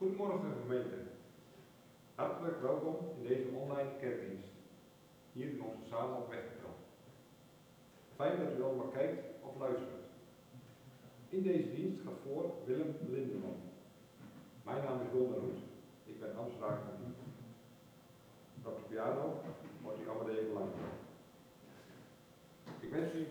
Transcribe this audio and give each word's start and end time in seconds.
Goedemorgen 0.00 0.52
gemeente. 0.62 0.96
Hartelijk 2.14 2.60
welkom 2.62 2.96
in 3.18 3.28
deze 3.28 3.48
online 3.54 3.90
kerkdienst. 3.98 4.52
Hier 5.32 5.48
in 5.48 5.62
onze 5.62 5.88
zaal 5.88 6.16
op 6.16 6.28
Weggetrap. 6.28 6.78
Fijn 8.16 8.38
dat 8.38 8.58
u 8.58 8.62
allemaal 8.62 8.86
kijkt 8.86 9.24
of 9.42 9.58
luistert. 9.58 10.04
In 11.28 11.42
deze 11.42 11.74
dienst 11.74 12.00
gaat 12.00 12.18
voor 12.26 12.52
Willem 12.66 12.96
Lindeman. 13.08 13.56
Mijn 14.64 14.84
naam 14.84 15.00
is 15.00 15.12
Don 15.12 15.62
Ik 16.04 16.20
ben 16.20 16.36
Amsterdam. 16.36 16.78
Dr. 18.62 18.82
piano 18.88 19.40
wordt 19.82 20.00
u 20.00 20.08
allemaal 20.08 20.30
even 20.30 20.52
lang. 20.52 20.70
Ik 22.80 22.90
wens 22.90 23.14
u 23.14 23.26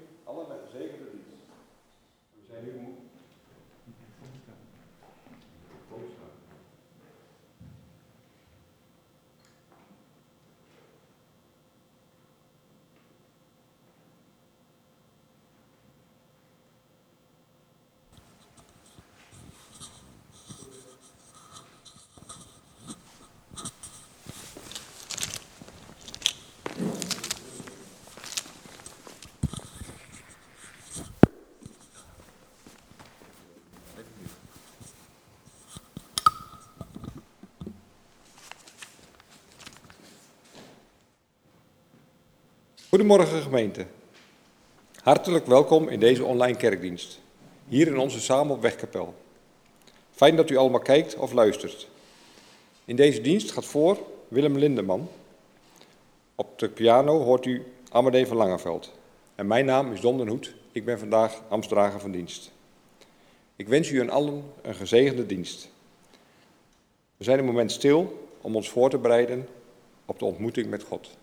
Goedemorgen 42.99 43.41
gemeente. 43.41 43.85
Hartelijk 45.03 45.45
welkom 45.45 45.87
in 45.87 45.99
deze 45.99 46.23
online 46.23 46.57
kerkdienst, 46.57 47.19
hier 47.67 47.87
in 47.87 47.97
onze 47.97 48.19
Samen 48.19 48.55
op 48.55 48.61
Wegkapel. 48.61 49.13
Fijn 50.11 50.35
dat 50.35 50.49
u 50.49 50.55
allemaal 50.55 50.79
kijkt 50.79 51.15
of 51.15 51.31
luistert. 51.31 51.87
In 52.85 52.95
deze 52.95 53.21
dienst 53.21 53.51
gaat 53.51 53.65
voor 53.65 53.97
Willem 54.27 54.57
Lindeman. 54.57 55.09
Op 56.35 56.59
de 56.59 56.69
piano 56.69 57.23
hoort 57.23 57.45
u 57.45 57.63
Amadee 57.91 58.27
van 58.27 58.37
Langeveld. 58.37 58.91
En 59.35 59.47
mijn 59.47 59.65
naam 59.65 59.93
is 59.93 60.01
Don 60.01 60.27
Hoed. 60.27 60.53
Ik 60.71 60.85
ben 60.85 60.99
vandaag 60.99 61.41
Amstdrager 61.49 61.99
van 61.99 62.11
dienst. 62.11 62.51
Ik 63.55 63.67
wens 63.67 63.89
u 63.89 63.99
en 63.99 64.09
allen 64.09 64.43
een 64.61 64.75
gezegende 64.75 65.25
dienst. 65.25 65.69
We 67.17 67.23
zijn 67.23 67.39
een 67.39 67.45
moment 67.45 67.71
stil 67.71 68.27
om 68.41 68.55
ons 68.55 68.69
voor 68.69 68.89
te 68.89 68.97
bereiden 68.97 69.47
op 70.05 70.19
de 70.19 70.25
ontmoeting 70.25 70.69
met 70.69 70.83
God. 70.83 71.17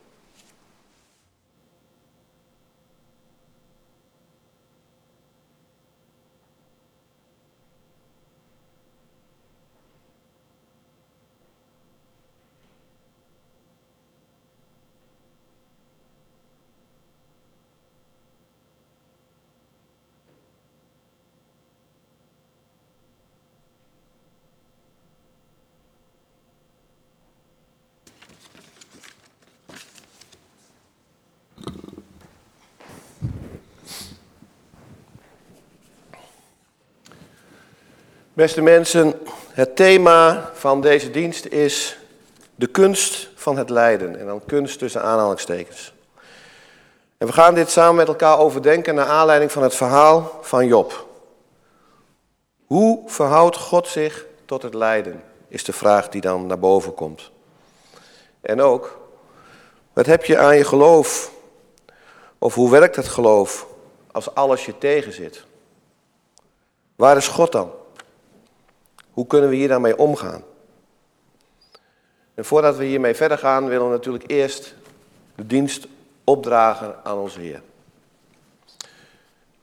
Beste 38.36 38.62
mensen, 38.62 39.20
het 39.50 39.76
thema 39.76 40.50
van 40.54 40.80
deze 40.80 41.10
dienst 41.10 41.46
is 41.46 41.98
de 42.54 42.66
kunst 42.66 43.28
van 43.34 43.56
het 43.56 43.70
lijden. 43.70 44.18
En 44.18 44.26
dan 44.26 44.44
kunst 44.46 44.78
tussen 44.78 45.02
aanhalingstekens. 45.02 45.94
En 47.18 47.26
we 47.26 47.32
gaan 47.32 47.54
dit 47.54 47.70
samen 47.70 47.94
met 47.94 48.08
elkaar 48.08 48.38
overdenken 48.38 48.94
naar 48.94 49.06
aanleiding 49.06 49.52
van 49.52 49.62
het 49.62 49.74
verhaal 49.74 50.38
van 50.42 50.66
Job. 50.66 51.06
Hoe 52.66 53.02
verhoudt 53.06 53.56
God 53.56 53.88
zich 53.88 54.26
tot 54.44 54.62
het 54.62 54.74
lijden? 54.74 55.22
Is 55.48 55.64
de 55.64 55.72
vraag 55.72 56.08
die 56.08 56.20
dan 56.20 56.46
naar 56.46 56.58
boven 56.58 56.94
komt. 56.94 57.30
En 58.40 58.60
ook, 58.60 58.98
wat 59.92 60.06
heb 60.06 60.24
je 60.24 60.38
aan 60.38 60.56
je 60.56 60.64
geloof? 60.64 61.32
Of 62.38 62.54
hoe 62.54 62.70
werkt 62.70 62.96
het 62.96 63.08
geloof 63.08 63.66
als 64.12 64.34
alles 64.34 64.66
je 64.66 64.78
tegenzit? 64.78 65.44
Waar 66.96 67.16
is 67.16 67.28
God 67.28 67.52
dan? 67.52 67.70
Hoe 69.16 69.26
kunnen 69.26 69.50
we 69.50 69.56
hier 69.56 69.68
dan 69.68 69.80
mee 69.80 69.98
omgaan? 69.98 70.42
En 72.34 72.44
voordat 72.44 72.76
we 72.76 72.84
hiermee 72.84 73.14
verder 73.14 73.38
gaan, 73.38 73.68
willen 73.68 73.86
we 73.86 73.92
natuurlijk 73.92 74.30
eerst 74.30 74.74
de 75.34 75.46
dienst 75.46 75.86
opdragen 76.24 77.04
aan 77.04 77.18
onze 77.18 77.40
Heer. 77.40 77.62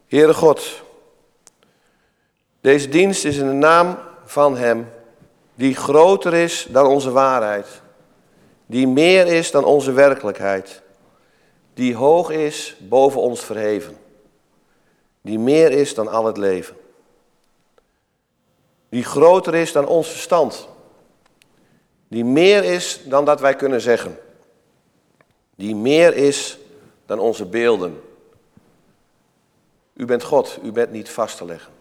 Heere 0.07 0.33
God, 0.33 0.83
deze 2.61 2.89
dienst 2.89 3.25
is 3.25 3.37
in 3.37 3.47
de 3.47 3.53
naam 3.53 3.97
van 4.25 4.57
Hem, 4.57 4.89
die 5.55 5.75
groter 5.75 6.33
is 6.33 6.67
dan 6.69 6.85
onze 6.85 7.11
waarheid, 7.11 7.81
die 8.65 8.87
meer 8.87 9.27
is 9.27 9.51
dan 9.51 9.63
onze 9.63 9.91
werkelijkheid, 9.91 10.81
die 11.73 11.95
hoog 11.95 12.29
is 12.29 12.75
boven 12.79 13.21
ons 13.21 13.43
verheven, 13.43 13.97
die 15.21 15.39
meer 15.39 15.71
is 15.71 15.93
dan 15.93 16.07
al 16.07 16.25
het 16.25 16.37
leven 16.37 16.81
die 18.93 19.03
groter 19.03 19.55
is 19.55 19.71
dan 19.71 19.87
ons 19.87 20.07
verstand, 20.07 20.67
die 22.07 22.25
meer 22.25 22.63
is 22.63 23.01
dan 23.05 23.25
dat 23.25 23.39
wij 23.39 23.55
kunnen 23.55 23.81
zeggen, 23.81 24.19
die 25.55 25.75
meer 25.75 26.15
is 26.15 26.57
dan 27.05 27.19
onze 27.19 27.45
beelden. 27.45 28.01
U 29.93 30.05
bent 30.05 30.23
God, 30.23 30.59
u 30.63 30.71
bent 30.71 30.91
niet 30.91 31.09
vast 31.09 31.37
te 31.37 31.45
leggen. 31.45 31.71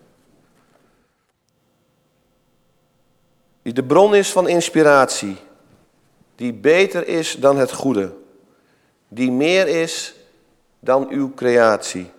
Die 3.62 3.72
de 3.72 3.84
bron 3.84 4.14
is 4.14 4.32
van 4.32 4.48
inspiratie, 4.48 5.36
die 6.34 6.52
beter 6.52 7.08
is 7.08 7.36
dan 7.36 7.56
het 7.56 7.72
goede, 7.72 8.14
die 9.08 9.30
meer 9.30 9.68
is 9.68 10.14
dan 10.78 11.08
uw 11.08 11.34
creatie, 11.34 12.10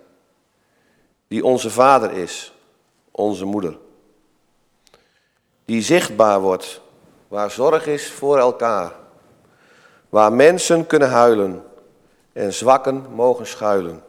die 1.27 1.45
onze 1.45 1.69
vader 1.69 2.11
is, 2.11 2.53
onze 3.11 3.45
moeder 3.45 3.81
die 5.73 5.81
zichtbaar 5.81 6.41
wordt, 6.41 6.81
waar 7.27 7.51
zorg 7.51 7.87
is 7.87 8.11
voor 8.11 8.37
elkaar, 8.37 8.91
waar 10.09 10.33
mensen 10.33 10.87
kunnen 10.87 11.09
huilen 11.09 11.63
en 12.33 12.53
zwakken 12.53 13.05
mogen 13.13 13.47
schuilen, 13.47 14.03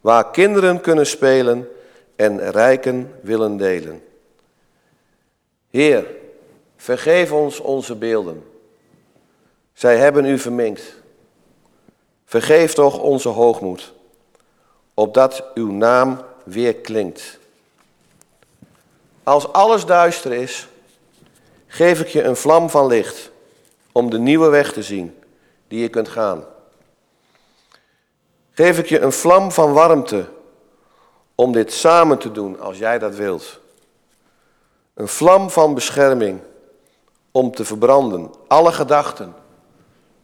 waar 0.00 0.30
kinderen 0.30 0.80
kunnen 0.80 1.06
spelen 1.06 1.68
en 2.16 2.50
rijken 2.50 3.14
willen 3.22 3.56
delen. 3.56 4.02
Heer, 5.70 6.06
vergeef 6.76 7.32
ons 7.32 7.60
onze 7.60 7.94
beelden. 7.94 8.44
Zij 9.72 9.96
hebben 9.96 10.24
u 10.24 10.38
verminkt. 10.38 10.94
Vergeef 12.24 12.74
toch 12.74 12.98
onze 12.98 13.28
hoogmoed, 13.28 13.92
opdat 14.94 15.44
uw 15.54 15.70
naam 15.70 16.20
weer 16.44 16.74
klinkt. 16.74 17.38
Als 19.26 19.52
alles 19.52 19.86
duister 19.86 20.32
is, 20.32 20.68
geef 21.66 22.00
ik 22.00 22.08
je 22.08 22.22
een 22.22 22.36
vlam 22.36 22.70
van 22.70 22.86
licht 22.86 23.30
om 23.92 24.10
de 24.10 24.18
nieuwe 24.18 24.48
weg 24.48 24.72
te 24.72 24.82
zien 24.82 25.18
die 25.68 25.80
je 25.80 25.88
kunt 25.88 26.08
gaan. 26.08 26.44
Geef 28.52 28.78
ik 28.78 28.86
je 28.86 29.00
een 29.00 29.12
vlam 29.12 29.52
van 29.52 29.72
warmte 29.72 30.28
om 31.34 31.52
dit 31.52 31.72
samen 31.72 32.18
te 32.18 32.32
doen 32.32 32.60
als 32.60 32.78
jij 32.78 32.98
dat 32.98 33.14
wilt. 33.14 33.60
Een 34.94 35.08
vlam 35.08 35.50
van 35.50 35.74
bescherming 35.74 36.40
om 37.30 37.50
te 37.50 37.64
verbranden 37.64 38.30
alle 38.48 38.72
gedachten 38.72 39.34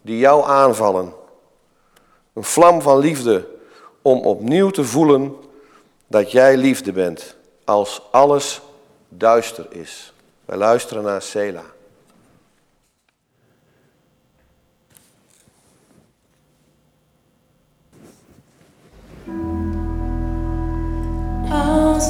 die 0.02 0.18
jou 0.18 0.44
aanvallen. 0.44 1.12
Een 2.32 2.44
vlam 2.44 2.82
van 2.82 2.98
liefde 2.98 3.48
om 4.02 4.20
opnieuw 4.20 4.70
te 4.70 4.84
voelen 4.84 5.36
dat 6.06 6.30
jij 6.30 6.56
liefde 6.56 6.92
bent 6.92 7.36
als 7.64 8.02
alles 8.10 8.62
duister 9.16 9.66
is. 9.68 10.12
Wij 10.44 10.56
luisteren 10.56 11.02
naar 11.02 11.22
Sela. 11.22 11.62
Als 21.50 22.08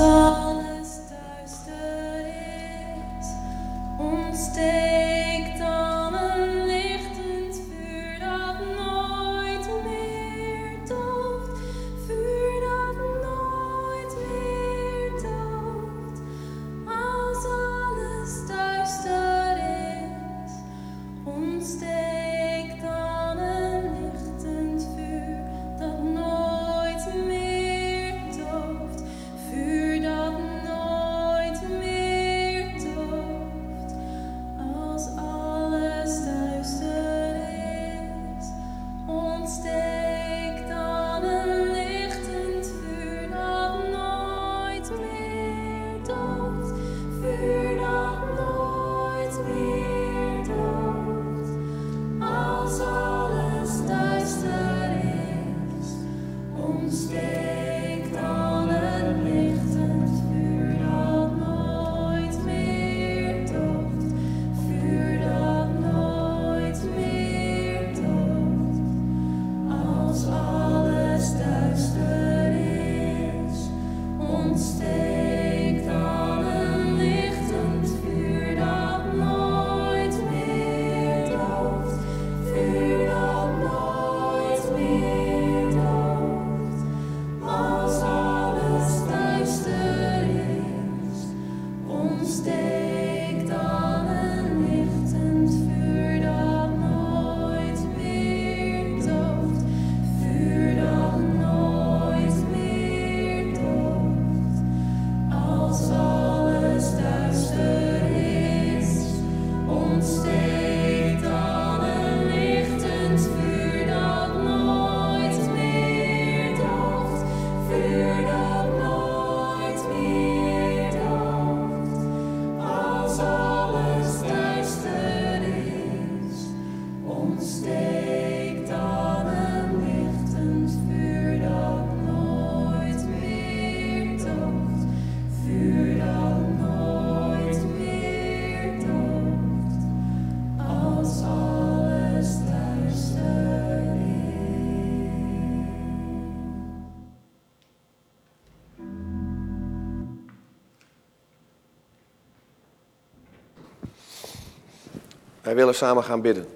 Wij 155.53 155.61
willen 155.61 155.77
samen 155.77 156.05
gaan 156.05 156.21
bidden. 156.21 156.47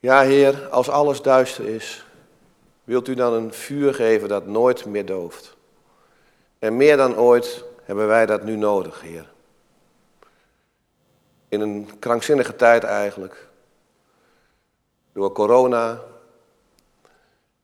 Ja, 0.00 0.22
Heer, 0.22 0.68
als 0.68 0.88
alles 0.88 1.22
duister 1.22 1.64
is, 1.64 2.06
wilt 2.84 3.08
u 3.08 3.14
dan 3.14 3.32
een 3.32 3.52
vuur 3.52 3.94
geven 3.94 4.28
dat 4.28 4.46
nooit 4.46 4.84
meer 4.84 5.06
dooft. 5.06 5.56
En 6.58 6.76
meer 6.76 6.96
dan 6.96 7.16
ooit 7.16 7.64
hebben 7.82 8.06
wij 8.06 8.26
dat 8.26 8.42
nu 8.42 8.56
nodig, 8.56 9.00
Heer. 9.00 9.32
In 11.48 11.60
een 11.60 11.98
krankzinnige 11.98 12.56
tijd 12.56 12.84
eigenlijk. 12.84 13.48
Door 15.12 15.32
corona 15.32 16.00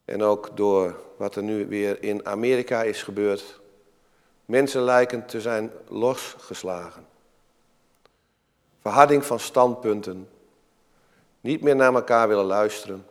en 0.04 0.22
ook 0.22 0.56
door 0.56 1.00
wat 1.16 1.36
er 1.36 1.42
nu 1.42 1.66
weer 1.66 2.02
in 2.02 2.26
Amerika 2.26 2.82
is 2.82 3.02
gebeurd. 3.02 3.60
Mensen 4.44 4.82
lijken 4.82 5.26
te 5.26 5.40
zijn 5.40 5.72
losgeslagen 5.88 7.08
verharding 8.80 9.24
van 9.24 9.40
standpunten, 9.40 10.28
niet 11.40 11.62
meer 11.62 11.76
naar 11.76 11.94
elkaar 11.94 12.28
willen 12.28 12.44
luisteren. 12.44 13.06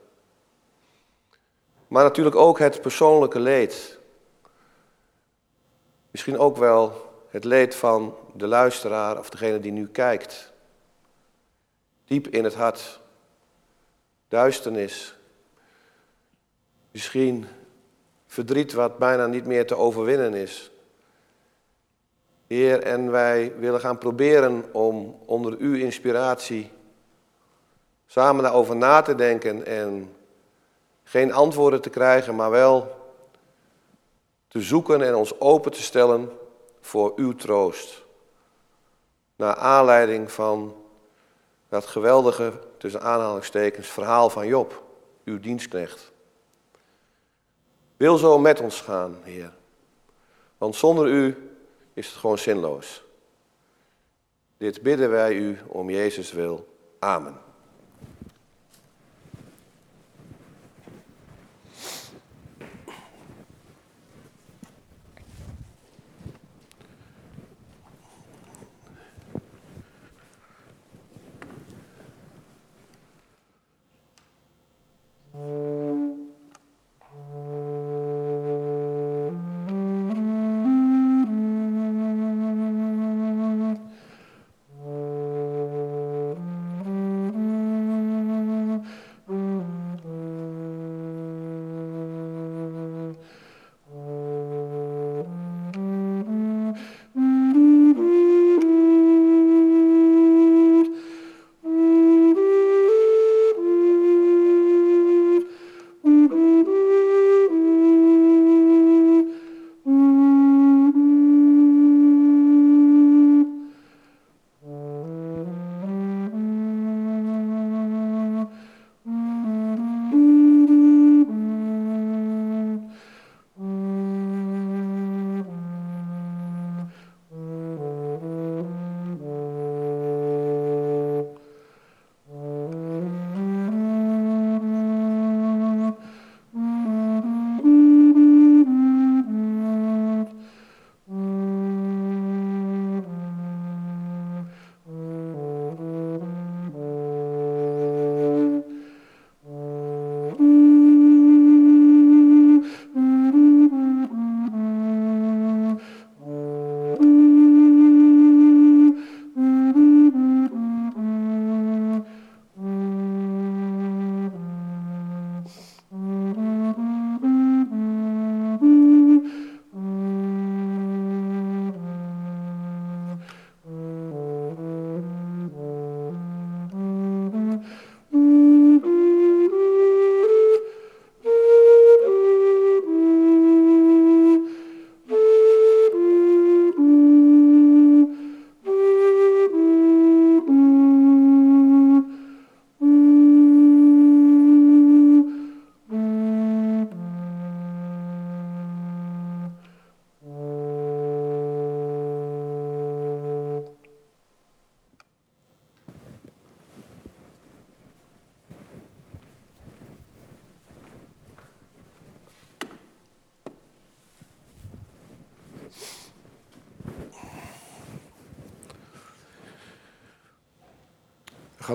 Maar 1.88 2.04
natuurlijk 2.04 2.36
ook 2.36 2.60
het 2.60 2.82
persoonlijke 2.82 3.40
leed. 3.40 3.98
Misschien 6.12 6.38
ook 6.38 6.58
wel 6.58 7.12
het 7.30 7.44
leed 7.44 7.76
van 7.76 8.16
de 8.34 8.48
luisteraar 8.48 9.20
of 9.20 9.30
degene 9.30 9.60
die 9.60 9.72
nu 9.72 9.88
kijkt. 9.88 10.52
Diep 12.06 12.28
in 12.28 12.44
het 12.44 12.54
hart. 12.54 13.00
Duisternis. 14.28 15.16
Misschien 16.92 17.48
verdriet 18.28 18.74
wat 18.74 18.98
bijna 18.98 19.26
niet 19.26 19.46
meer 19.46 19.68
te 19.68 19.76
overwinnen 19.76 20.34
is. 20.34 20.72
Heer, 22.50 22.84
en 22.84 23.12
wij 23.12 23.54
willen 23.58 23.80
gaan 23.80 23.98
proberen 23.98 24.66
om 24.72 25.20
onder 25.26 25.56
uw 25.58 25.76
inspiratie 25.76 26.72
samen 28.06 28.44
daarover 28.44 28.76
na 28.76 29.02
te 29.02 29.16
denken 29.16 29.66
en 29.66 30.16
geen 31.04 31.34
antwoorden 31.34 31.82
te 31.82 31.90
krijgen, 31.90 32.36
maar 32.36 32.50
wel 32.50 32.96
te 34.48 34.62
zoeken 34.62 35.02
en 35.02 35.16
ons 35.16 35.40
open 35.40 35.72
te 35.72 35.82
stellen 35.82 36.32
voor 36.82 37.14
uw 37.16 37.36
troost. 37.36 38.04
Naar 39.36 39.56
aanleiding 39.56 40.32
van 40.32 40.76
dat 41.68 41.86
geweldige, 41.86 42.54
tussen 42.78 43.02
aanhalingstekens, 43.02 43.88
verhaal 43.88 44.30
van 44.30 44.48
Job, 44.48 44.84
uw 45.24 45.40
dienstknecht. 45.40 46.12
Wil 47.98 48.18
zo 48.18 48.40
met 48.40 48.60
ons 48.60 48.82
gaan, 48.82 49.18
Heer. 49.24 49.54
Want 50.58 50.76
zonder 50.76 51.08
u 51.08 51.49
is 51.94 52.08
het 52.08 52.16
gewoon 52.16 52.38
zinloos. 52.38 53.04
Dit 54.58 54.82
bidden 54.82 55.10
wij 55.10 55.34
u 55.34 55.58
om 55.68 55.90
Jezus 55.90 56.32
wil. 56.32 56.78
Amen. 57.00 57.49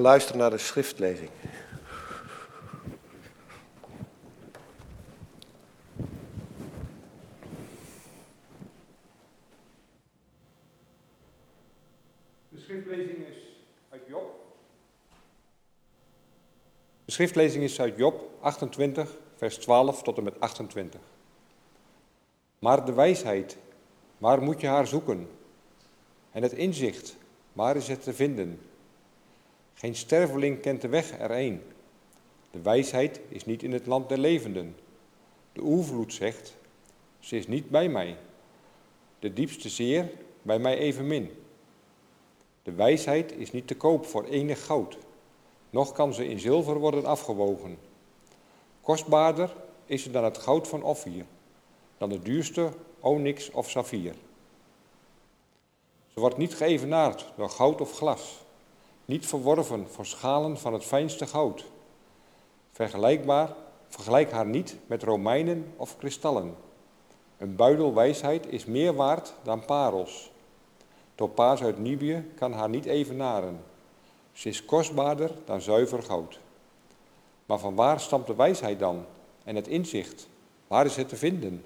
Luisteren 0.05 0.39
naar 0.41 0.51
de 0.51 0.59
schriftlezing. 0.59 1.31
De 12.49 12.61
schriftlezing 12.61 13.27
is 13.27 13.37
uit 13.89 14.03
Job. 14.07 14.35
De 17.05 17.13
schriftlezing 17.13 17.65
is 17.65 17.81
uit 17.81 17.97
Job 17.97 18.31
28, 18.41 19.17
vers 19.37 19.57
12 19.57 20.03
tot 20.03 20.17
en 20.17 20.25
met 20.25 20.41
28. 20.41 21.01
Maar 22.59 22.85
de 22.85 22.93
wijsheid, 22.93 23.57
waar 24.19 24.43
moet 24.43 24.61
je 24.61 24.67
haar 24.67 24.87
zoeken? 24.87 25.29
En 26.31 26.43
het 26.43 26.53
inzicht, 26.53 27.17
waar 27.53 27.77
is 27.77 27.89
het 27.89 28.03
te 28.03 28.15
vinden? 28.15 28.61
Geen 29.85 29.97
sterveling 29.97 30.61
kent 30.61 30.81
de 30.81 30.89
weg 30.89 31.11
erheen. 31.11 31.63
De 32.51 32.61
wijsheid 32.61 33.21
is 33.29 33.45
niet 33.45 33.63
in 33.63 33.73
het 33.73 33.87
land 33.87 34.09
der 34.09 34.19
levenden. 34.19 34.77
De 35.53 35.63
oervloed 35.63 36.13
zegt, 36.13 36.57
ze 37.19 37.37
is 37.37 37.47
niet 37.47 37.71
bij 37.71 37.89
mij. 37.89 38.17
De 39.19 39.33
diepste 39.33 39.69
zeer, 39.69 40.11
bij 40.43 40.59
mij 40.59 40.79
evenmin. 40.79 41.31
De 42.63 42.73
wijsheid 42.73 43.33
is 43.33 43.53
niet 43.53 43.67
te 43.67 43.77
koop 43.77 44.07
voor 44.07 44.25
enig 44.25 44.65
goud, 44.65 44.99
noch 45.71 45.93
kan 45.93 46.15
ze 46.15 46.29
in 46.29 46.39
zilver 46.39 46.79
worden 46.79 47.05
afgewogen. 47.05 47.79
Kostbaarder 48.81 49.57
is 49.87 50.03
ze 50.03 50.11
dan 50.11 50.25
het 50.25 50.39
goud 50.39 50.69
van 50.69 50.83
Offier, 50.83 51.25
dan 51.99 52.09
de 52.09 52.23
duurste 52.23 52.73
onyx 53.01 53.51
of 53.51 53.71
saffier. 53.71 54.15
Ze 56.07 56.21
wordt 56.21 56.37
niet 56.37 56.55
geëvenaard 56.55 57.33
door 57.37 57.51
goud 57.51 57.81
of 57.81 57.93
glas, 57.93 58.44
niet 59.05 59.27
verworven 59.27 59.89
voor 59.89 60.07
schalen 60.07 60.59
van 60.59 60.73
het 60.73 60.85
fijnste 60.85 61.27
goud. 61.27 61.65
Vergelijkbaar, 62.73 63.55
vergelijk 63.89 64.31
haar 64.31 64.47
niet 64.47 64.77
met 64.87 65.03
Romeinen 65.03 65.73
of 65.77 65.97
kristallen. 65.97 66.55
Een 67.39 67.57
buidel 67.57 67.95
wijsheid 67.95 68.47
is 68.47 68.65
meer 68.65 68.95
waard 68.95 69.35
dan 69.43 69.65
parels. 69.65 70.31
Topaas 71.15 71.63
uit 71.63 71.79
Nibië 71.79 72.25
kan 72.35 72.53
haar 72.53 72.69
niet 72.69 72.85
evenaren. 72.85 73.61
Ze 74.33 74.49
is 74.49 74.65
kostbaarder 74.65 75.31
dan 75.45 75.61
zuiver 75.61 76.03
goud. 76.03 76.39
Maar 77.47 77.59
van 77.59 77.75
waar 77.75 78.01
stamt 78.01 78.27
de 78.27 78.35
wijsheid 78.35 78.79
dan 78.79 79.05
en 79.45 79.57
het 79.57 79.69
inzicht? 79.69 80.29
Waar 80.67 80.87
is 80.87 80.97
het 80.97 81.09
te 81.09 81.17
vinden? 81.17 81.65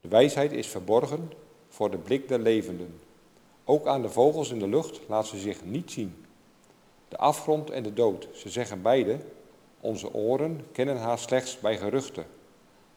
De 0.00 0.08
wijsheid 0.08 0.52
is 0.52 0.66
verborgen 0.66 1.32
voor 1.68 1.90
de 1.90 1.98
blik 1.98 2.28
der 2.28 2.38
levenden. 2.38 3.00
Ook 3.64 3.86
aan 3.86 4.02
de 4.02 4.08
vogels 4.08 4.50
in 4.50 4.58
de 4.58 4.68
lucht 4.68 5.00
laat 5.08 5.26
ze 5.26 5.38
zich 5.38 5.64
niet 5.64 5.90
zien. 5.90 6.24
De 7.08 7.16
afgrond 7.16 7.70
en 7.70 7.82
de 7.82 7.92
dood, 7.92 8.28
ze 8.32 8.48
zeggen 8.48 8.82
beide, 8.82 9.18
onze 9.80 10.14
oren 10.14 10.66
kennen 10.72 10.98
haar 10.98 11.18
slechts 11.18 11.60
bij 11.60 11.76
geruchten. 11.76 12.26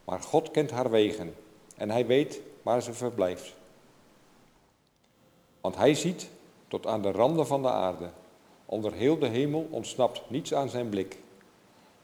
Maar 0.03 0.19
God 0.19 0.51
kent 0.51 0.71
haar 0.71 0.89
wegen 0.89 1.35
en 1.77 1.89
hij 1.89 2.05
weet 2.05 2.41
waar 2.61 2.81
ze 2.81 2.93
verblijft. 2.93 3.55
Want 5.61 5.75
hij 5.75 5.93
ziet 5.93 6.29
tot 6.67 6.87
aan 6.87 7.01
de 7.01 7.11
randen 7.11 7.47
van 7.47 7.61
de 7.61 7.71
aarde. 7.71 8.09
Onder 8.65 8.93
heel 8.93 9.19
de 9.19 9.27
hemel 9.27 9.67
ontsnapt 9.71 10.21
niets 10.29 10.53
aan 10.53 10.69
zijn 10.69 10.89
blik. 10.89 11.19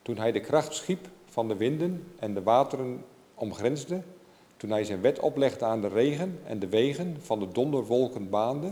Toen 0.01 0.17
hij 0.17 0.31
de 0.31 0.39
kracht 0.39 0.73
schiep 0.73 1.07
van 1.25 1.47
de 1.47 1.55
winden 1.55 2.13
en 2.19 2.33
de 2.33 2.43
wateren 2.43 3.05
omgrensde, 3.35 4.01
toen 4.63 4.71
hij 4.71 4.83
zijn 4.83 5.01
wet 5.01 5.19
oplegde 5.19 5.65
aan 5.65 5.81
de 5.81 5.87
regen 5.87 6.39
en 6.45 6.59
de 6.59 6.67
wegen 6.67 7.17
van 7.21 7.39
de 7.39 7.51
donderwolken 7.51 8.29
baande, 8.29 8.71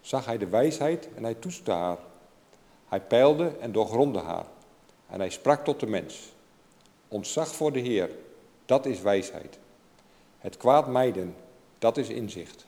zag 0.00 0.24
hij 0.24 0.38
de 0.38 0.48
wijsheid 0.48 1.08
en 1.14 1.22
hij 1.22 1.34
toetste 1.34 1.70
haar. 1.70 1.98
Hij 2.88 3.00
peilde 3.00 3.52
en 3.60 3.72
doorgrondde 3.72 4.18
haar. 4.18 4.46
En 5.08 5.18
hij 5.18 5.30
sprak 5.30 5.64
tot 5.64 5.80
de 5.80 5.86
mens. 5.86 6.32
Ontzag 7.08 7.48
voor 7.48 7.72
de 7.72 7.78
Heer, 7.78 8.10
dat 8.66 8.86
is 8.86 9.00
wijsheid. 9.00 9.58
Het 10.38 10.56
kwaad 10.56 10.88
mijden, 10.88 11.34
dat 11.78 11.96
is 11.96 12.08
inzicht. 12.08 12.66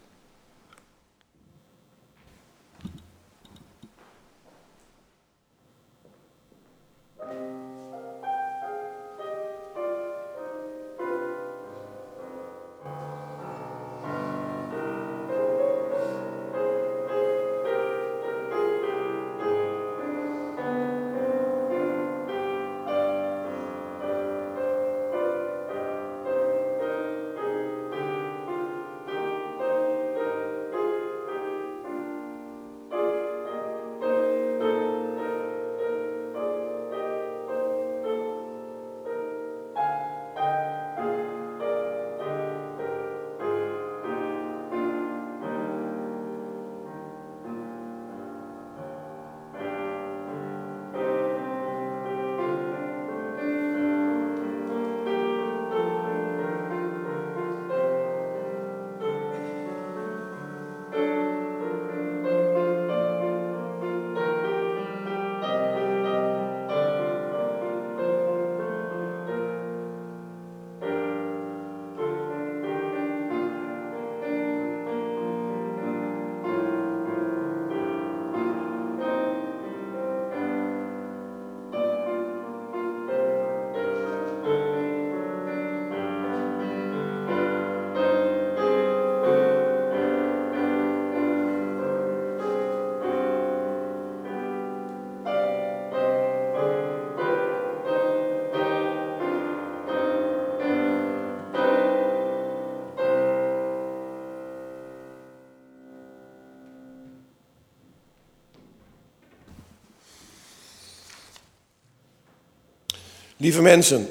Lieve 113.40 113.62
mensen, 113.62 114.08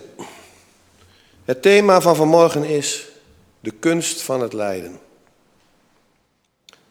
het 1.46 1.62
thema 1.62 2.02
van 2.02 2.16
vanmorgen 2.16 2.64
is 2.64 3.08
de 3.60 3.72
kunst 3.72 4.22
van 4.22 4.42
het 4.42 4.54
lijden. 4.54 5.00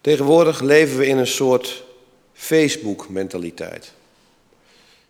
Tegenwoordig 0.00 0.60
leven 0.60 0.98
we 0.98 1.06
in 1.06 1.18
een 1.18 1.26
soort 1.26 1.84
Facebook-mentaliteit. 2.32 3.92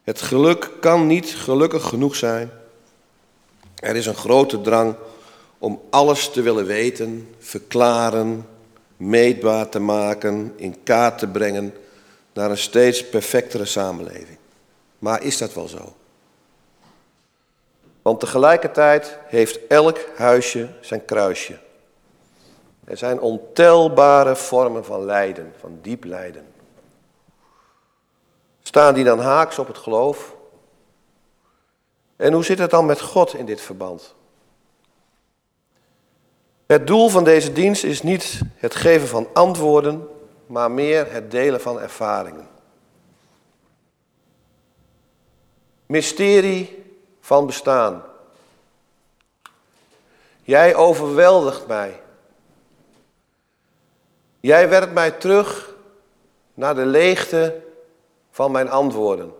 Het 0.02 0.22
geluk 0.22 0.70
kan 0.80 1.06
niet 1.06 1.26
gelukkig 1.26 1.82
genoeg 1.82 2.16
zijn. 2.16 2.50
Er 3.74 3.96
is 3.96 4.06
een 4.06 4.14
grote 4.14 4.60
drang 4.60 4.94
om 5.58 5.80
alles 5.90 6.30
te 6.30 6.42
willen 6.42 6.66
weten, 6.66 7.28
verklaren, 7.38 8.46
meetbaar 8.96 9.68
te 9.68 9.78
maken, 9.78 10.52
in 10.56 10.82
kaart 10.82 11.18
te 11.18 11.26
brengen 11.26 11.74
naar 12.32 12.50
een 12.50 12.58
steeds 12.58 13.08
perfectere 13.08 13.64
samenleving. 13.64 14.38
Maar 14.98 15.22
is 15.22 15.38
dat 15.38 15.54
wel 15.54 15.68
zo? 15.68 15.94
Want 18.06 18.20
tegelijkertijd 18.20 19.18
heeft 19.26 19.66
elk 19.66 19.98
huisje 20.16 20.68
zijn 20.80 21.04
kruisje. 21.04 21.58
Er 22.84 22.96
zijn 22.96 23.20
ontelbare 23.20 24.36
vormen 24.36 24.84
van 24.84 25.04
lijden, 25.04 25.52
van 25.60 25.78
diep 25.82 26.04
lijden. 26.04 26.46
Staan 28.62 28.94
die 28.94 29.04
dan 29.04 29.20
haaks 29.20 29.58
op 29.58 29.66
het 29.66 29.78
geloof? 29.78 30.36
En 32.16 32.32
hoe 32.32 32.44
zit 32.44 32.58
het 32.58 32.70
dan 32.70 32.86
met 32.86 33.00
God 33.00 33.34
in 33.34 33.46
dit 33.46 33.60
verband? 33.60 34.14
Het 36.66 36.86
doel 36.86 37.08
van 37.08 37.24
deze 37.24 37.52
dienst 37.52 37.84
is 37.84 38.02
niet 38.02 38.40
het 38.56 38.74
geven 38.74 39.08
van 39.08 39.28
antwoorden, 39.32 40.08
maar 40.46 40.70
meer 40.70 41.12
het 41.12 41.30
delen 41.30 41.60
van 41.60 41.80
ervaringen. 41.80 42.48
mysterie 45.86 46.75
van 47.26 47.46
bestaan. 47.46 48.02
Jij 50.42 50.74
overweldigt 50.74 51.66
mij. 51.66 52.00
Jij 54.40 54.68
werpt 54.68 54.92
mij 54.92 55.10
terug 55.10 55.74
naar 56.54 56.74
de 56.74 56.86
leegte 56.86 57.62
van 58.30 58.50
mijn 58.50 58.70
antwoorden 58.70 59.32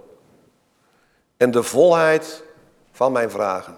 en 1.36 1.50
de 1.50 1.62
volheid 1.62 2.42
van 2.92 3.12
mijn 3.12 3.30
vragen. 3.30 3.76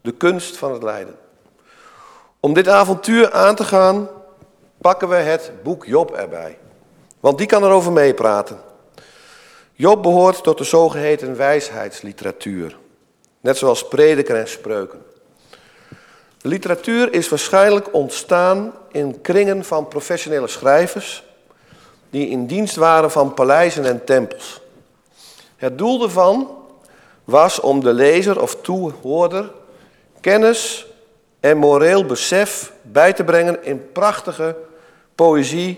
De 0.00 0.12
kunst 0.12 0.56
van 0.56 0.72
het 0.72 0.82
lijden. 0.82 1.18
Om 2.40 2.54
dit 2.54 2.68
avontuur 2.68 3.32
aan 3.32 3.54
te 3.54 3.64
gaan, 3.64 4.08
pakken 4.78 5.08
we 5.08 5.16
het 5.16 5.52
boek 5.62 5.84
Job 5.84 6.10
erbij. 6.10 6.58
Want 7.20 7.38
die 7.38 7.46
kan 7.46 7.64
erover 7.64 7.92
meepraten. 7.92 8.65
Job 9.78 10.02
behoort 10.02 10.42
tot 10.42 10.58
de 10.58 10.64
zogeheten 10.64 11.36
wijsheidsliteratuur. 11.36 12.76
Net 13.40 13.56
zoals 13.56 13.88
prediker 13.88 14.36
en 14.36 14.48
spreuken. 14.48 15.02
Literatuur 16.40 17.12
is 17.12 17.28
waarschijnlijk 17.28 17.94
ontstaan 17.94 18.74
in 18.92 19.20
kringen 19.20 19.64
van 19.64 19.88
professionele 19.88 20.46
schrijvers 20.46 21.24
die 22.10 22.28
in 22.28 22.46
dienst 22.46 22.76
waren 22.76 23.10
van 23.10 23.34
paleizen 23.34 23.84
en 23.84 24.04
tempels. 24.04 24.60
Het 25.56 25.78
doel 25.78 26.02
ervan 26.02 26.50
was 27.24 27.60
om 27.60 27.80
de 27.80 27.92
lezer 27.92 28.42
of 28.42 28.56
toehoorder 28.60 29.52
kennis 30.20 30.86
en 31.40 31.56
moreel 31.56 32.04
besef 32.04 32.72
bij 32.82 33.12
te 33.12 33.24
brengen 33.24 33.64
in 33.64 33.92
prachtige 33.92 34.56
poëzie. 35.14 35.74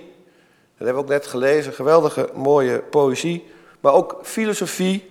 Dat 0.76 0.86
hebben 0.86 0.94
we 0.94 1.00
ook 1.00 1.08
net 1.08 1.26
gelezen, 1.26 1.72
geweldige 1.72 2.28
mooie 2.34 2.78
poëzie, 2.78 3.56
maar 3.80 3.92
ook 3.92 4.18
filosofie. 4.22 5.10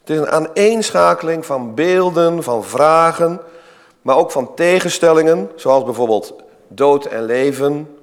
Het 0.00 0.10
is 0.10 0.18
een 0.18 0.30
aaneenschakeling 0.30 1.46
van 1.46 1.74
beelden, 1.74 2.42
van 2.42 2.64
vragen, 2.64 3.40
maar 4.02 4.16
ook 4.16 4.30
van 4.30 4.54
tegenstellingen, 4.54 5.50
zoals 5.56 5.84
bijvoorbeeld 5.84 6.34
dood 6.68 7.04
en 7.06 7.24
leven. 7.24 7.96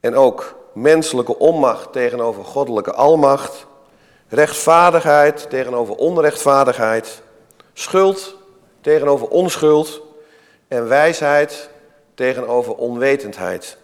En 0.00 0.14
ook 0.14 0.56
menselijke 0.72 1.38
onmacht 1.38 1.92
tegenover 1.92 2.44
goddelijke 2.44 2.92
almacht. 2.92 3.66
Rechtvaardigheid 4.28 5.50
tegenover 5.50 5.94
onrechtvaardigheid. 5.94 7.22
Schuld 7.72 8.36
tegenover 8.80 9.28
onschuld. 9.28 10.00
En 10.68 10.88
wijsheid 10.88 11.70
tegenover 12.14 12.74
onwetendheid. 12.74 13.76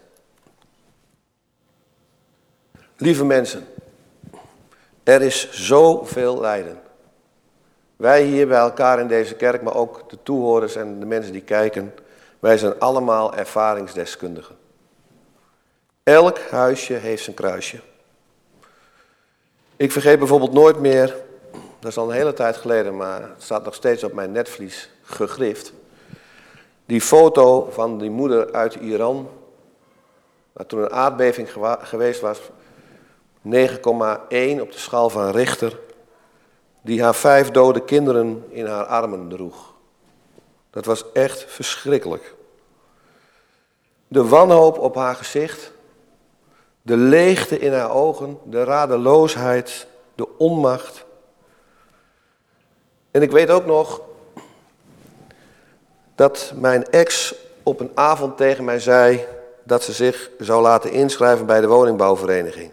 Lieve 2.96 3.24
mensen, 3.24 3.66
er 5.04 5.22
is 5.22 5.50
zoveel 5.50 6.40
lijden. 6.40 6.80
Wij 7.96 8.22
hier 8.22 8.46
bij 8.48 8.58
elkaar 8.58 9.00
in 9.00 9.06
deze 9.06 9.34
kerk, 9.34 9.62
maar 9.62 9.74
ook 9.74 10.10
de 10.10 10.18
toehoorders 10.22 10.76
en 10.76 11.00
de 11.00 11.06
mensen 11.06 11.32
die 11.32 11.42
kijken, 11.42 11.94
wij 12.38 12.58
zijn 12.58 12.78
allemaal 12.78 13.34
ervaringsdeskundigen. 13.34 14.56
Elk 16.02 16.38
huisje 16.38 16.92
heeft 16.92 17.22
zijn 17.22 17.36
kruisje. 17.36 17.80
Ik 19.76 19.92
vergeet 19.92 20.18
bijvoorbeeld 20.18 20.52
nooit 20.52 20.78
meer, 20.78 21.16
dat 21.78 21.90
is 21.90 21.96
al 21.96 22.08
een 22.08 22.16
hele 22.16 22.32
tijd 22.32 22.56
geleden, 22.56 22.96
maar 22.96 23.22
het 23.22 23.42
staat 23.42 23.64
nog 23.64 23.74
steeds 23.74 24.04
op 24.04 24.12
mijn 24.12 24.32
netvlies 24.32 24.90
gegrift. 25.02 25.72
Die 26.86 27.00
foto 27.00 27.68
van 27.70 27.98
die 27.98 28.10
moeder 28.10 28.52
uit 28.52 28.74
Iran, 28.74 29.28
waar 30.52 30.66
toen 30.66 30.82
een 30.82 30.92
aardbeving 30.92 31.48
geweest 31.80 32.20
was, 32.20 32.40
9,1 33.44 34.60
op 34.60 34.72
de 34.72 34.78
schaal 34.78 35.10
van 35.10 35.30
Richter, 35.30 35.78
die 36.82 37.02
haar 37.02 37.14
vijf 37.14 37.50
dode 37.50 37.84
kinderen 37.84 38.44
in 38.48 38.66
haar 38.66 38.84
armen 38.84 39.28
droeg. 39.28 39.72
Dat 40.70 40.84
was 40.84 41.12
echt 41.12 41.44
verschrikkelijk. 41.48 42.34
De 44.08 44.24
wanhoop 44.24 44.78
op 44.78 44.94
haar 44.94 45.14
gezicht, 45.14 45.72
de 46.82 46.96
leegte 46.96 47.58
in 47.58 47.72
haar 47.72 47.90
ogen, 47.90 48.38
de 48.44 48.64
radeloosheid, 48.64 49.86
de 50.14 50.38
onmacht. 50.38 51.04
En 53.10 53.22
ik 53.22 53.30
weet 53.30 53.50
ook 53.50 53.66
nog 53.66 54.00
dat 56.14 56.52
mijn 56.56 56.84
ex 56.84 57.34
op 57.62 57.80
een 57.80 57.90
avond 57.94 58.36
tegen 58.36 58.64
mij 58.64 58.78
zei 58.78 59.26
dat 59.62 59.82
ze 59.82 59.92
zich 59.92 60.30
zou 60.38 60.62
laten 60.62 60.90
inschrijven 60.90 61.46
bij 61.46 61.60
de 61.60 61.66
woningbouwvereniging. 61.66 62.70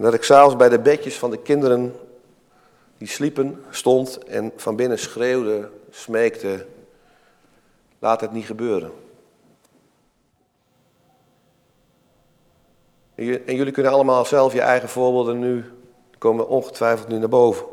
Dat 0.00 0.14
ik 0.14 0.22
s'avonds 0.22 0.56
bij 0.56 0.68
de 0.68 0.78
bedjes 0.78 1.18
van 1.18 1.30
de 1.30 1.38
kinderen 1.38 1.96
die 2.98 3.08
sliepen 3.08 3.64
stond 3.70 4.24
en 4.24 4.52
van 4.56 4.76
binnen 4.76 4.98
schreeuwde, 4.98 5.70
smeekte, 5.90 6.66
laat 7.98 8.20
het 8.20 8.32
niet 8.32 8.46
gebeuren. 8.46 8.92
En 13.14 13.54
jullie 13.54 13.72
kunnen 13.72 13.92
allemaal 13.92 14.24
zelf 14.24 14.52
je 14.52 14.60
eigen 14.60 14.88
voorbeelden 14.88 15.38
nu, 15.38 15.64
komen 16.18 16.48
ongetwijfeld 16.48 17.08
nu 17.08 17.18
naar 17.18 17.28
boven. 17.28 17.66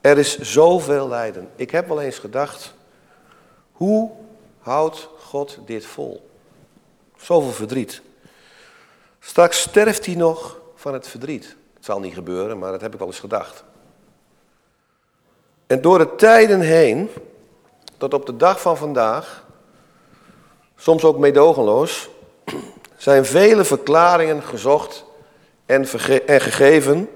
Er 0.00 0.18
is 0.18 0.38
zoveel 0.38 1.08
lijden. 1.08 1.48
Ik 1.56 1.70
heb 1.70 1.88
wel 1.88 2.00
eens 2.00 2.18
gedacht, 2.18 2.74
hoe 3.72 4.10
houdt 4.58 5.08
God 5.18 5.58
dit 5.66 5.86
vol? 5.86 6.30
Zoveel 7.16 7.52
verdriet. 7.52 8.02
Straks 9.18 9.60
sterft 9.60 10.06
hij 10.06 10.14
nog 10.14 10.57
van 10.78 10.92
het 10.92 11.08
verdriet. 11.08 11.56
Het 11.74 11.84
zal 11.84 12.00
niet 12.00 12.14
gebeuren, 12.14 12.58
maar 12.58 12.72
dat 12.72 12.80
heb 12.80 12.92
ik 12.92 12.98
wel 12.98 13.08
eens 13.08 13.20
gedacht. 13.20 13.64
En 15.66 15.80
door 15.80 15.98
de 15.98 16.14
tijden 16.14 16.60
heen, 16.60 17.10
tot 17.96 18.14
op 18.14 18.26
de 18.26 18.36
dag 18.36 18.60
van 18.60 18.76
vandaag, 18.76 19.44
soms 20.76 21.04
ook 21.04 21.18
meedogenloos, 21.18 22.08
zijn 22.96 23.24
vele 23.24 23.64
verklaringen 23.64 24.42
gezocht 24.42 25.04
en, 25.66 25.86
en 26.26 26.40
gegeven 26.40 27.10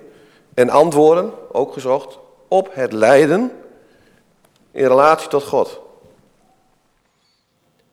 en 0.54 0.70
antwoorden 0.70 1.32
ook 1.52 1.72
gezocht 1.72 2.18
op 2.48 2.68
het 2.74 2.92
lijden 2.92 3.52
in 4.70 4.86
relatie 4.86 5.28
tot 5.28 5.44
God. 5.44 5.80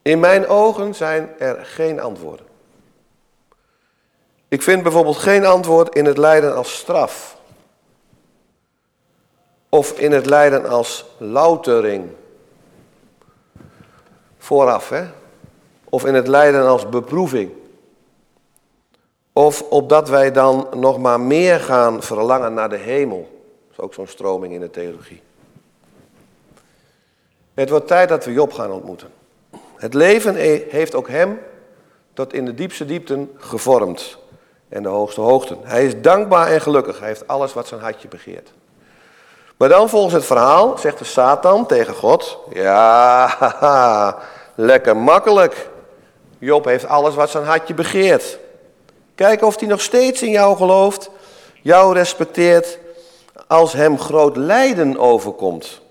In 0.01 0.19
mijn 0.19 0.47
ogen 0.47 0.95
zijn 0.95 1.29
er 1.39 1.65
geen 1.65 1.99
antwoorden. 1.99 2.48
Ik 4.49 4.61
vind 4.61 4.83
bijvoorbeeld 4.83 5.17
geen 5.17 5.45
antwoord 5.45 5.95
in 5.95 6.05
het 6.05 6.17
lijden 6.17 6.55
als 6.55 6.77
straf. 6.77 7.37
Of 9.69 9.99
in 9.99 10.11
het 10.11 10.25
lijden 10.25 10.65
als 10.65 11.05
loutering. 11.17 12.09
Vooraf, 14.37 14.89
hè? 14.89 15.03
Of 15.89 16.05
in 16.05 16.13
het 16.13 16.27
lijden 16.27 16.67
als 16.67 16.89
beproeving. 16.89 17.51
Of 19.33 19.61
opdat 19.61 20.09
wij 20.09 20.31
dan 20.31 20.67
nog 20.75 20.97
maar 20.97 21.19
meer 21.19 21.59
gaan 21.59 22.03
verlangen 22.03 22.53
naar 22.53 22.69
de 22.69 22.77
hemel. 22.77 23.19
Dat 23.67 23.71
is 23.71 23.79
ook 23.79 23.93
zo'n 23.93 24.07
stroming 24.07 24.53
in 24.53 24.59
de 24.59 24.69
theologie. 24.69 25.21
Het 27.53 27.69
wordt 27.69 27.87
tijd 27.87 28.09
dat 28.09 28.25
we 28.25 28.33
Job 28.33 28.53
gaan 28.53 28.71
ontmoeten. 28.71 29.09
Het 29.75 29.93
leven 29.93 30.35
he- 30.35 30.65
heeft 30.69 30.95
ook 30.95 31.07
hem 31.07 31.39
tot 32.13 32.33
in 32.33 32.45
de 32.45 32.53
diepste 32.53 32.85
diepten 32.85 33.31
gevormd. 33.37 34.17
En 34.69 34.83
de 34.83 34.89
hoogste 34.89 35.21
hoogten. 35.21 35.57
Hij 35.63 35.85
is 35.85 36.01
dankbaar 36.01 36.47
en 36.47 36.61
gelukkig. 36.61 36.99
Hij 36.99 37.07
heeft 37.07 37.27
alles 37.27 37.53
wat 37.53 37.67
zijn 37.67 37.81
hartje 37.81 38.07
begeert. 38.07 38.51
Maar 39.57 39.69
dan 39.69 39.89
volgens 39.89 40.13
het 40.13 40.25
verhaal 40.25 40.77
zegt 40.77 40.97
de 40.97 41.05
Satan 41.05 41.65
tegen 41.65 41.93
God: 41.93 42.37
Ja, 42.49 44.17
lekker 44.55 44.97
makkelijk. 44.97 45.69
Job 46.37 46.65
heeft 46.65 46.87
alles 46.87 47.15
wat 47.15 47.29
zijn 47.29 47.45
hartje 47.45 47.73
begeert. 47.73 48.37
Kijk 49.15 49.41
of 49.41 49.59
hij 49.59 49.67
nog 49.67 49.81
steeds 49.81 50.21
in 50.21 50.31
jou 50.31 50.57
gelooft, 50.57 51.09
jou 51.61 51.93
respecteert, 51.93 52.77
als 53.47 53.73
hem 53.73 53.99
groot 53.99 54.37
lijden 54.37 54.97
overkomt. 54.97 55.81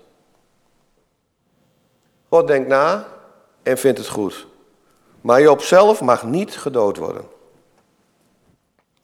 God 2.29 2.47
denkt 2.47 2.67
na 2.67 3.07
en 3.63 3.77
vindt 3.77 3.97
het 3.97 4.07
goed. 4.07 4.47
Maar 5.21 5.41
Job 5.41 5.61
zelf 5.61 6.01
mag 6.01 6.23
niet 6.23 6.57
gedood 6.57 6.97
worden. 6.97 7.25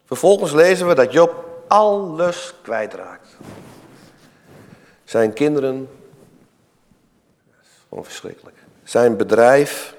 Vervolgens 0.06 0.52
lezen 0.52 0.88
we 0.88 0.96
dat 0.96 1.12
Job 1.12 1.46
alles 1.68 2.54
kwijtraakt. 2.62 3.28
Zijn 5.04 5.34
kinderen, 5.34 5.89
gewoon 7.89 8.04
verschrikkelijk. 8.04 8.58
Zijn 8.84 9.18
bedrijf. 9.18 9.96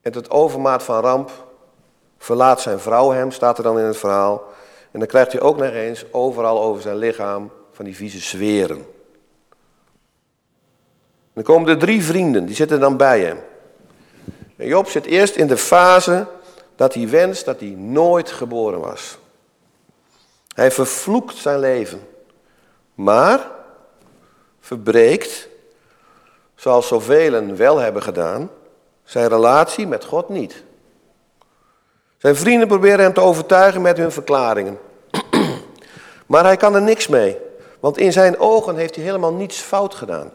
En 0.00 0.12
tot 0.12 0.30
overmaat 0.30 0.82
van 0.82 1.00
ramp 1.00 1.30
verlaat 2.18 2.60
zijn 2.60 2.80
vrouw 2.80 3.10
hem, 3.10 3.30
staat 3.30 3.58
er 3.58 3.64
dan 3.64 3.78
in 3.78 3.84
het 3.84 3.96
verhaal. 3.96 4.42
En 4.90 4.98
dan 4.98 5.08
krijgt 5.08 5.32
hij 5.32 5.40
ook 5.40 5.56
nog 5.56 5.70
eens 5.70 6.04
overal 6.10 6.62
over 6.62 6.82
zijn 6.82 6.96
lichaam 6.96 7.50
van 7.72 7.84
die 7.84 7.96
vieze 7.96 8.20
zweren. 8.20 8.86
Dan 11.32 11.42
komen 11.42 11.68
er 11.68 11.78
drie 11.78 12.04
vrienden, 12.04 12.46
die 12.46 12.54
zitten 12.54 12.80
dan 12.80 12.96
bij 12.96 13.20
hem. 13.20 13.38
En 14.56 14.66
Job 14.66 14.88
zit 14.88 15.04
eerst 15.04 15.36
in 15.36 15.46
de 15.46 15.56
fase 15.56 16.26
dat 16.76 16.94
hij 16.94 17.08
wenst 17.08 17.44
dat 17.44 17.60
hij 17.60 17.68
nooit 17.68 18.30
geboren 18.30 18.80
was. 18.80 19.18
Hij 20.54 20.70
vervloekt 20.70 21.36
zijn 21.36 21.58
leven, 21.58 22.08
maar 22.94 23.50
verbreekt, 24.60 25.48
zoals 26.54 26.88
zoveel 26.88 27.54
wel 27.54 27.78
hebben 27.78 28.02
gedaan, 28.02 28.50
zijn 29.04 29.28
relatie 29.28 29.86
met 29.86 30.04
God 30.04 30.28
niet. 30.28 30.62
Zijn 32.18 32.36
vrienden 32.36 32.68
proberen 32.68 33.00
hem 33.00 33.12
te 33.12 33.20
overtuigen 33.20 33.82
met 33.82 33.96
hun 33.96 34.12
verklaringen. 34.12 34.78
Maar 36.26 36.44
hij 36.44 36.56
kan 36.56 36.74
er 36.74 36.82
niks 36.82 37.06
mee, 37.06 37.38
want 37.80 37.98
in 37.98 38.12
zijn 38.12 38.38
ogen 38.38 38.76
heeft 38.76 38.94
hij 38.94 39.04
helemaal 39.04 39.32
niets 39.32 39.58
fout 39.58 39.94
gedaan. 39.94 40.30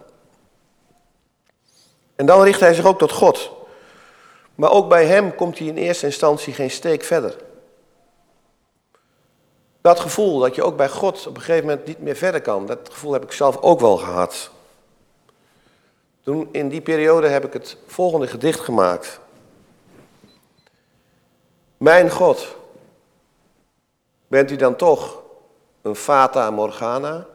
En 2.16 2.26
dan 2.26 2.44
richt 2.44 2.60
hij 2.60 2.74
zich 2.74 2.86
ook 2.86 2.98
tot 2.98 3.12
God. 3.12 3.57
Maar 4.58 4.72
ook 4.72 4.90
bij 4.90 5.06
hem 5.06 5.36
komt 5.36 5.58
hij 5.58 5.68
in 5.68 5.78
eerste 5.78 6.06
instantie 6.06 6.54
geen 6.54 6.72
steek 6.72 7.04
verder. 7.04 7.36
Dat 9.82 10.00
gevoel 10.00 10.40
dat 10.40 10.56
je 10.56 10.64
ook 10.64 10.78
bij 10.78 10.90
God 10.90 11.28
op 11.28 11.36
een 11.36 11.42
gegeven 11.42 11.68
moment 11.68 11.88
niet 11.88 12.00
meer 12.00 12.16
verder 12.16 12.42
kan, 12.42 12.66
dat 12.66 12.80
gevoel 12.92 13.14
heb 13.14 13.24
ik 13.24 13.32
zelf 13.32 13.62
ook 13.62 13.80
wel 13.80 13.98
gehad. 13.98 14.50
Toen 16.24 16.50
in 16.52 16.70
die 16.70 16.82
periode 16.82 17.28
heb 17.28 17.46
ik 17.46 17.54
het 17.54 17.78
volgende 17.86 18.28
gedicht 18.28 18.60
gemaakt. 18.60 19.20
Mijn 21.78 22.10
God, 22.12 22.56
bent 24.28 24.52
u 24.52 24.56
dan 24.56 24.76
toch 24.76 25.22
een 25.82 25.96
fata 25.96 26.52
morgana? 26.52 27.28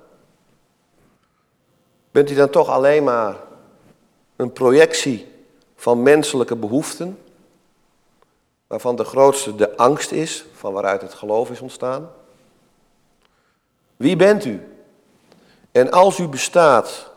Bent 2.11 2.31
u 2.31 2.35
dan 2.35 2.51
toch 2.51 2.69
alleen 2.69 3.05
maar 3.05 3.37
een 4.37 4.53
projectie 4.53 5.32
van 5.83 6.03
menselijke 6.03 6.57
behoeften, 6.57 7.19
waarvan 8.67 8.97
de 8.97 9.05
grootste 9.05 9.55
de 9.55 9.77
angst 9.77 10.13
is, 10.13 10.45
van 10.55 10.73
waaruit 10.73 11.03
het 11.03 11.15
geloof 11.15 11.51
is 11.51 11.61
ontstaan? 11.61 12.11
Wie 13.97 14.17
bent 14.17 14.45
u? 14.45 14.61
En 15.73 15.91
als 15.91 16.19
u 16.19 16.29
bestaat, 16.29 17.11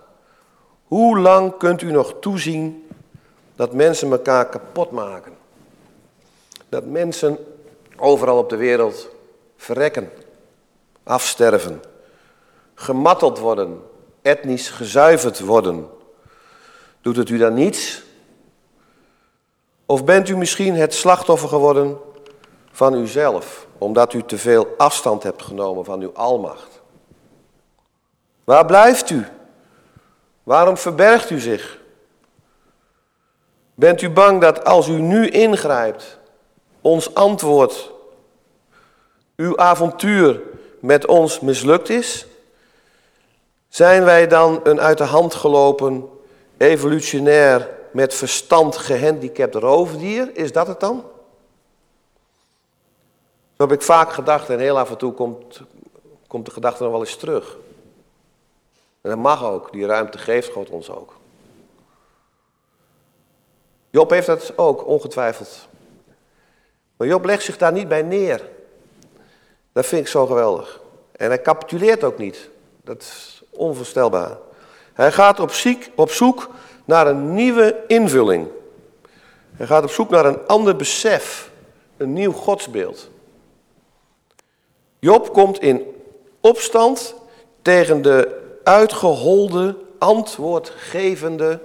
hoe 0.88 1.20
lang 1.20 1.58
kunt 1.58 1.82
u 1.82 1.92
nog 1.92 2.14
toezien 2.20 2.90
dat 3.56 3.74
mensen 3.74 4.12
elkaar 4.12 4.50
kapot 4.50 4.92
maken? 4.92 5.34
Dat 6.70 6.86
mensen 6.86 7.38
overal 7.98 8.38
op 8.38 8.50
de 8.50 8.58
wereld 8.58 9.10
verrekken, 9.58 10.12
afsterven, 11.04 11.82
gematteld 12.76 13.40
worden, 13.40 13.82
etnisch 14.22 14.70
gezuiverd 14.70 15.40
worden. 15.40 15.90
Doet 17.02 17.16
het 17.16 17.30
u 17.30 17.38
dan 17.38 17.54
niets? 17.54 18.05
Of 19.86 20.04
bent 20.04 20.30
u 20.30 20.38
misschien 20.38 20.76
het 20.76 20.94
slachtoffer 20.94 21.50
geworden 21.50 21.98
van 22.72 22.94
uzelf, 22.94 23.68
omdat 23.78 24.14
u 24.14 24.24
te 24.24 24.38
veel 24.38 24.68
afstand 24.78 25.24
hebt 25.24 25.42
genomen 25.42 25.86
van 25.86 26.02
uw 26.02 26.14
almacht? 26.14 26.82
Waar 28.44 28.66
blijft 28.66 29.10
u? 29.10 29.26
Waarom 30.44 30.78
verbergt 30.78 31.30
u 31.30 31.40
zich? 31.40 31.80
Bent 33.74 34.02
u 34.02 34.10
bang 34.10 34.42
dat 34.42 34.66
als 34.66 34.88
u 34.88 35.02
nu 35.02 35.30
ingrijpt, 35.30 36.20
ons 36.82 37.14
antwoord, 37.14 37.92
uw 39.36 39.58
avontuur 39.58 40.42
met 40.80 41.06
ons 41.06 41.40
mislukt 41.40 41.90
is? 41.90 42.26
Zijn 43.70 44.04
wij 44.04 44.28
dan 44.28 44.60
een 44.64 44.82
uit 44.82 44.98
de 44.98 45.04
hand 45.04 45.34
gelopen, 45.34 46.10
evolutionair, 46.58 47.70
met 47.96 48.14
verstand 48.14 48.78
gehandicapt 48.78 49.56
roofdier? 49.56 50.38
Is 50.38 50.52
dat 50.52 50.68
het 50.68 50.80
dan? 50.80 51.04
Zo 53.58 53.64
heb 53.64 53.72
ik 53.72 53.82
vaak 53.82 54.14
gedacht 54.14 54.50
en 54.50 54.60
heel 54.60 54.80
af 54.80 54.90
en 54.90 54.98
toe 54.98 55.14
komt, 55.14 55.62
komt 56.28 56.46
de 56.46 56.52
gedachte 56.52 56.84
nog 56.84 56.92
wel 56.92 57.02
eens 57.02 57.16
terug. 57.16 57.58
En 59.02 59.10
dat 59.10 59.20
mag 59.20 59.44
ook, 59.44 59.72
die 59.72 59.86
ruimte 59.86 60.18
geeft 60.18 60.52
God 60.52 60.70
ons 60.70 60.90
ook. 60.90 61.14
Job 63.90 64.10
heeft 64.10 64.28
dat 64.28 64.58
ook, 64.58 64.88
ongetwijfeld. 64.88 65.68
Maar 66.98 67.08
Job 67.08 67.26
legt 67.26 67.44
zich 67.44 67.58
daar 67.58 67.72
niet 67.72 67.88
bij 67.88 68.02
neer. 68.02 68.50
Dat 69.72 69.86
vind 69.86 70.02
ik 70.02 70.08
zo 70.08 70.26
geweldig. 70.26 70.82
En 71.12 71.28
hij 71.28 71.42
capituleert 71.42 72.04
ook 72.04 72.18
niet. 72.18 72.50
Dat 72.84 73.02
is 73.02 73.44
onvoorstelbaar. 73.50 74.38
Hij 74.94 75.12
gaat 75.12 75.40
op, 75.40 75.52
ziek, 75.52 75.92
op 75.96 76.12
zoek 76.12 76.50
naar 76.86 77.08
een 77.08 77.34
nieuwe 77.34 77.84
invulling. 77.88 78.48
Hij 79.56 79.66
gaat 79.66 79.84
op 79.84 79.90
zoek 79.90 80.10
naar 80.10 80.26
een 80.26 80.48
ander 80.48 80.76
besef, 80.76 81.52
een 81.98 82.14
nieuw 82.14 82.32
godsbeeld. 82.32 83.10
Job 85.00 85.34
komt 85.34 85.60
in 85.60 85.84
opstand 86.40 87.16
tegen 87.62 88.02
de 88.02 88.42
uitgeholde, 88.64 89.76
antwoordgevende, 89.98 91.60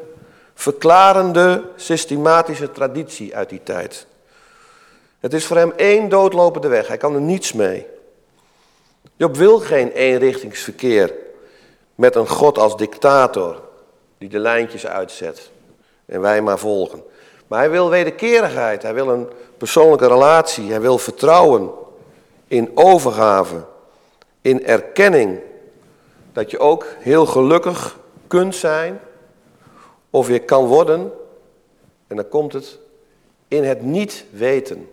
verklarende, 0.55 1.65
systematische 1.77 2.73
traditie 2.73 3.37
uit 3.37 3.49
die 3.49 3.63
tijd. 3.63 4.07
Het 5.21 5.35
is 5.35 5.47
voor 5.47 5.57
hem 5.57 5.73
één 5.77 6.09
doodlopende 6.09 6.69
weg, 6.69 6.89
hij 6.89 6.97
kan 6.97 7.15
er 7.15 7.21
niets 7.21 7.53
mee. 7.53 7.87
Job 9.17 9.37
wil 9.37 9.59
geen 9.59 9.91
eenrichtingsverkeer 9.91 11.15
met 11.95 12.15
een 12.15 12.29
God 12.29 12.59
als 12.59 12.77
dictator 12.77 13.63
die 14.21 14.29
de 14.29 14.39
lijntjes 14.39 14.87
uitzet 14.87 15.51
en 16.07 16.21
wij 16.21 16.43
maar 16.43 16.59
volgen. 16.59 17.03
Maar 17.47 17.59
hij 17.59 17.71
wil 17.71 17.91
wederkerigheid, 17.91 18.83
hij 18.83 18.95
wil 18.95 19.09
een 19.09 19.29
persoonlijke 19.57 20.07
relatie, 20.07 20.71
hij 20.71 20.81
wil 20.81 20.99
vertrouwen 20.99 21.71
in 22.47 22.71
overgave, 22.75 23.65
in 24.41 24.67
erkenning 24.67 25.41
dat 26.33 26.51
je 26.51 26.59
ook 26.59 26.87
heel 26.99 27.27
gelukkig 27.27 27.99
kunt 28.27 28.55
zijn 28.55 29.01
of 30.11 30.29
je 30.29 30.39
kan 30.39 30.65
worden, 30.65 31.13
en 32.07 32.17
dan 32.17 32.29
komt 32.29 32.53
het, 32.53 32.79
in 33.49 33.65
het 33.65 33.83
niet 33.83 34.25
weten. 34.31 34.91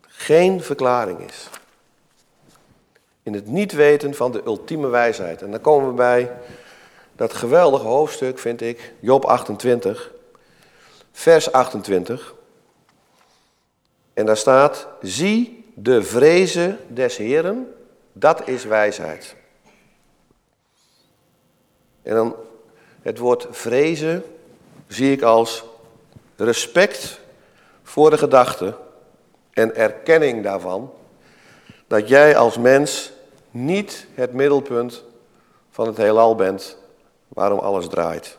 Geen 0.00 0.62
verklaring 0.62 1.18
is. 1.28 1.48
In 3.22 3.34
het 3.34 3.46
niet 3.46 3.72
weten 3.72 4.14
van 4.14 4.32
de 4.32 4.42
ultieme 4.44 4.88
wijsheid. 4.88 5.42
En 5.42 5.50
dan 5.50 5.60
komen 5.60 5.88
we 5.88 5.94
bij 5.94 6.32
dat 7.16 7.34
geweldige 7.34 7.86
hoofdstuk, 7.86 8.38
vind 8.38 8.60
ik, 8.60 8.92
Job 9.00 9.24
28, 9.24 10.12
vers 11.12 11.52
28. 11.52 12.34
En 14.14 14.26
daar 14.26 14.36
staat, 14.36 14.86
zie 15.00 15.64
de 15.74 16.02
vrezen 16.02 16.78
des 16.88 17.16
Heren, 17.16 17.74
dat 18.12 18.48
is 18.48 18.64
wijsheid. 18.64 19.34
En 22.02 22.14
dan 22.14 22.36
het 23.02 23.18
woord 23.18 23.46
vrezen 23.50 24.24
zie 24.86 25.12
ik 25.12 25.22
als 25.22 25.64
respect 26.36 27.20
voor 27.82 28.10
de 28.10 28.18
gedachte 28.18 28.76
en 29.52 29.76
erkenning 29.76 30.42
daarvan 30.42 30.92
dat 31.86 32.08
jij 32.08 32.36
als 32.36 32.58
mens 32.58 33.12
niet 33.50 34.06
het 34.14 34.32
middelpunt 34.32 35.02
van 35.70 35.86
het 35.86 35.96
heelal 35.96 36.34
bent 36.34 36.76
waarom 37.34 37.58
alles 37.58 37.88
draait. 37.88 38.38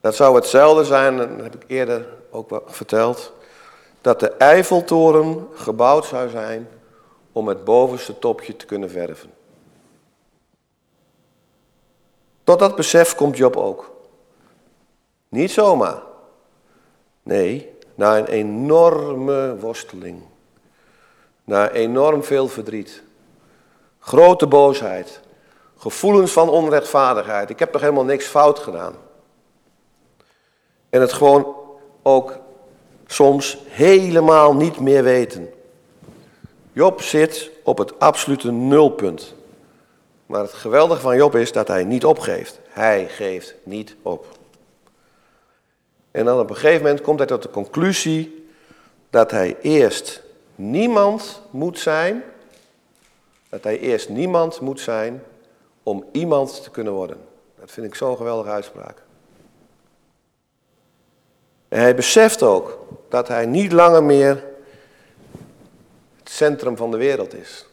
Dat 0.00 0.14
zou 0.14 0.34
hetzelfde 0.34 0.84
zijn, 0.84 1.16
dat 1.16 1.28
heb 1.42 1.54
ik 1.54 1.64
eerder 1.66 2.06
ook 2.30 2.50
wel 2.50 2.62
verteld, 2.66 3.32
dat 4.00 4.20
de 4.20 4.30
Eiffeltoren 4.30 5.48
gebouwd 5.54 6.04
zou 6.04 6.28
zijn 6.28 6.68
om 7.32 7.48
het 7.48 7.64
bovenste 7.64 8.18
topje 8.18 8.56
te 8.56 8.66
kunnen 8.66 8.90
verven. 8.90 9.30
Tot 12.44 12.58
dat 12.58 12.76
besef 12.76 13.14
komt 13.14 13.36
Job 13.36 13.56
ook. 13.56 13.90
Niet 15.28 15.50
zomaar. 15.50 16.02
Nee, 17.22 17.70
na 17.94 18.18
een 18.18 18.26
enorme 18.26 19.56
worsteling. 19.58 20.22
Na 21.44 21.70
enorm 21.70 22.24
veel 22.24 22.48
verdriet. 22.48 23.02
Grote 23.98 24.46
boosheid. 24.46 25.20
Gevoelens 25.82 26.32
van 26.32 26.48
onrechtvaardigheid. 26.48 27.50
Ik 27.50 27.58
heb 27.58 27.72
toch 27.72 27.80
helemaal 27.80 28.04
niks 28.04 28.26
fout 28.26 28.58
gedaan. 28.58 28.94
En 30.90 31.00
het 31.00 31.12
gewoon 31.12 31.56
ook 32.02 32.38
soms 33.06 33.58
helemaal 33.68 34.54
niet 34.54 34.80
meer 34.80 35.02
weten. 35.02 35.50
Job 36.72 37.00
zit 37.00 37.50
op 37.64 37.78
het 37.78 37.98
absolute 37.98 38.50
nulpunt. 38.50 39.34
Maar 40.26 40.40
het 40.40 40.52
geweldige 40.52 41.00
van 41.00 41.16
Job 41.16 41.34
is 41.36 41.52
dat 41.52 41.68
hij 41.68 41.84
niet 41.84 42.04
opgeeft. 42.04 42.60
Hij 42.68 43.08
geeft 43.08 43.54
niet 43.62 43.96
op. 44.02 44.26
En 46.10 46.24
dan 46.24 46.38
op 46.38 46.50
een 46.50 46.56
gegeven 46.56 46.82
moment 46.82 47.00
komt 47.00 47.18
hij 47.18 47.28
tot 47.28 47.42
de 47.42 47.50
conclusie 47.50 48.48
dat 49.10 49.30
hij 49.30 49.56
eerst 49.60 50.22
niemand 50.54 51.42
moet 51.50 51.78
zijn. 51.78 52.22
Dat 53.48 53.64
hij 53.64 53.78
eerst 53.78 54.08
niemand 54.08 54.60
moet 54.60 54.80
zijn 54.80 55.22
om 55.82 56.04
iemand 56.12 56.62
te 56.62 56.70
kunnen 56.70 56.92
worden. 56.92 57.16
Dat 57.60 57.70
vind 57.70 57.86
ik 57.86 57.94
zo'n 57.94 58.16
geweldige 58.16 58.50
uitspraak. 58.50 59.02
En 61.68 61.80
hij 61.80 61.94
beseft 61.94 62.42
ook 62.42 62.78
dat 63.08 63.28
hij 63.28 63.46
niet 63.46 63.72
langer 63.72 64.02
meer 64.02 64.44
centrum 66.24 66.76
van 66.76 66.90
de 66.90 66.96
wereld 66.96 67.34
is. 67.34 67.66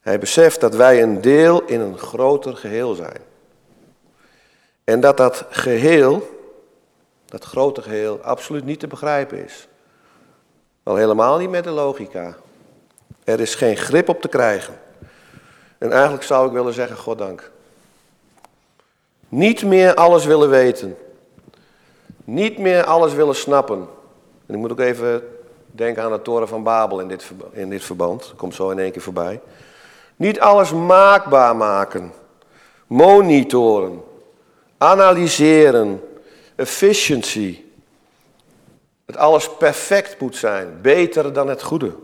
Hij 0.00 0.18
beseft 0.18 0.60
dat 0.60 0.74
wij 0.74 1.02
een 1.02 1.20
deel 1.20 1.64
in 1.64 1.80
een 1.80 1.98
groter 1.98 2.56
geheel 2.56 2.94
zijn. 2.94 3.20
En 4.84 5.00
dat 5.00 5.16
dat 5.16 5.44
geheel, 5.50 6.38
dat 7.24 7.44
grote 7.44 7.82
geheel, 7.82 8.20
absoluut 8.22 8.64
niet 8.64 8.80
te 8.80 8.86
begrijpen 8.86 9.44
is. 9.44 9.68
Al 10.82 10.96
helemaal 10.96 11.38
niet 11.38 11.50
met 11.50 11.64
de 11.64 11.70
logica. 11.70 12.36
Er 13.24 13.40
is 13.40 13.54
geen 13.54 13.76
grip 13.76 14.08
op 14.08 14.20
te 14.20 14.28
krijgen. 14.28 14.74
En 15.78 15.92
eigenlijk 15.92 16.22
zou 16.22 16.46
ik 16.46 16.52
willen 16.52 16.72
zeggen, 16.72 16.96
goddank. 16.96 17.50
Niet 19.28 19.64
meer 19.64 19.94
alles 19.94 20.24
willen 20.24 20.50
weten. 20.50 20.96
Niet 22.24 22.58
meer 22.58 22.84
alles 22.84 23.12
willen 23.12 23.34
snappen. 23.34 23.88
En 24.46 24.54
ik 24.54 24.60
moet 24.60 24.70
ook 24.70 24.80
even 24.80 25.22
denken 25.66 26.02
aan 26.02 26.12
de 26.12 26.22
toren 26.22 26.48
van 26.48 26.62
Babel 26.62 27.00
in 27.00 27.08
dit, 27.08 27.30
in 27.52 27.70
dit 27.70 27.84
verband. 27.84 28.32
Komt 28.36 28.54
zo 28.54 28.70
in 28.70 28.78
één 28.78 28.92
keer 28.92 29.02
voorbij. 29.02 29.40
Niet 30.16 30.40
alles 30.40 30.72
maakbaar 30.72 31.56
maken. 31.56 32.12
Monitoren. 32.86 34.02
Analyseren. 34.78 36.02
Efficiency. 36.54 37.64
Het 39.06 39.16
alles 39.16 39.56
perfect 39.56 40.20
moet 40.20 40.36
zijn. 40.36 40.78
Beter 40.82 41.32
dan 41.32 41.48
het 41.48 41.62
goede. 41.62 41.94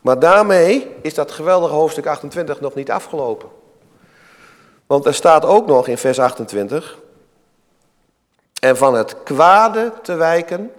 Maar 0.00 0.18
daarmee 0.18 0.96
is 1.02 1.14
dat 1.14 1.32
geweldige 1.32 1.74
hoofdstuk 1.74 2.06
28 2.06 2.60
nog 2.60 2.74
niet 2.74 2.90
afgelopen. 2.90 3.48
Want 4.86 5.06
er 5.06 5.14
staat 5.14 5.44
ook 5.44 5.66
nog 5.66 5.88
in 5.88 5.98
vers 5.98 6.18
28. 6.18 6.98
En 8.60 8.76
van 8.76 8.94
het 8.94 9.22
kwade 9.22 9.92
te 10.02 10.14
wijken, 10.14 10.72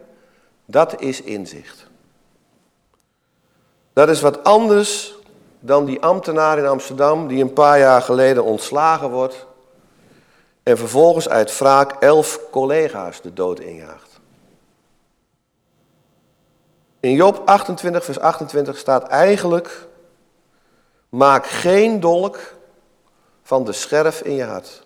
dat 0.65 1.01
is 1.01 1.21
inzicht. 1.21 1.87
Dat 3.93 4.09
is 4.09 4.21
wat 4.21 4.43
anders 4.43 5.15
dan 5.59 5.85
die 5.85 6.01
ambtenaar 6.01 6.57
in 6.57 6.65
Amsterdam 6.65 7.27
die 7.27 7.43
een 7.43 7.53
paar 7.53 7.79
jaar 7.79 8.01
geleden 8.01 8.43
ontslagen 8.43 9.09
wordt 9.09 9.45
en 10.63 10.77
vervolgens 10.77 11.29
uit 11.29 11.57
wraak 11.57 11.91
elf 11.91 12.39
collega's 12.51 13.21
de 13.21 13.33
dood 13.33 13.59
injaagt. 13.59 14.10
In 17.01 17.11
Job 17.11 17.41
28, 17.45 18.03
vers 18.03 18.19
28 18.19 18.77
staat 18.77 19.07
eigenlijk: 19.07 19.87
Maak 21.09 21.45
geen 21.45 21.99
dolk 21.99 22.39
van 23.43 23.65
de 23.65 23.71
scherf 23.71 24.21
in 24.21 24.35
je 24.35 24.43
hart. 24.43 24.85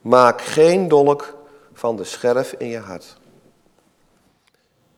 Maak 0.00 0.40
geen 0.40 0.88
dolk 0.88 1.34
van 1.72 1.96
de 1.96 2.04
scherf 2.04 2.52
in 2.52 2.68
je 2.68 2.78
hart. 2.78 3.16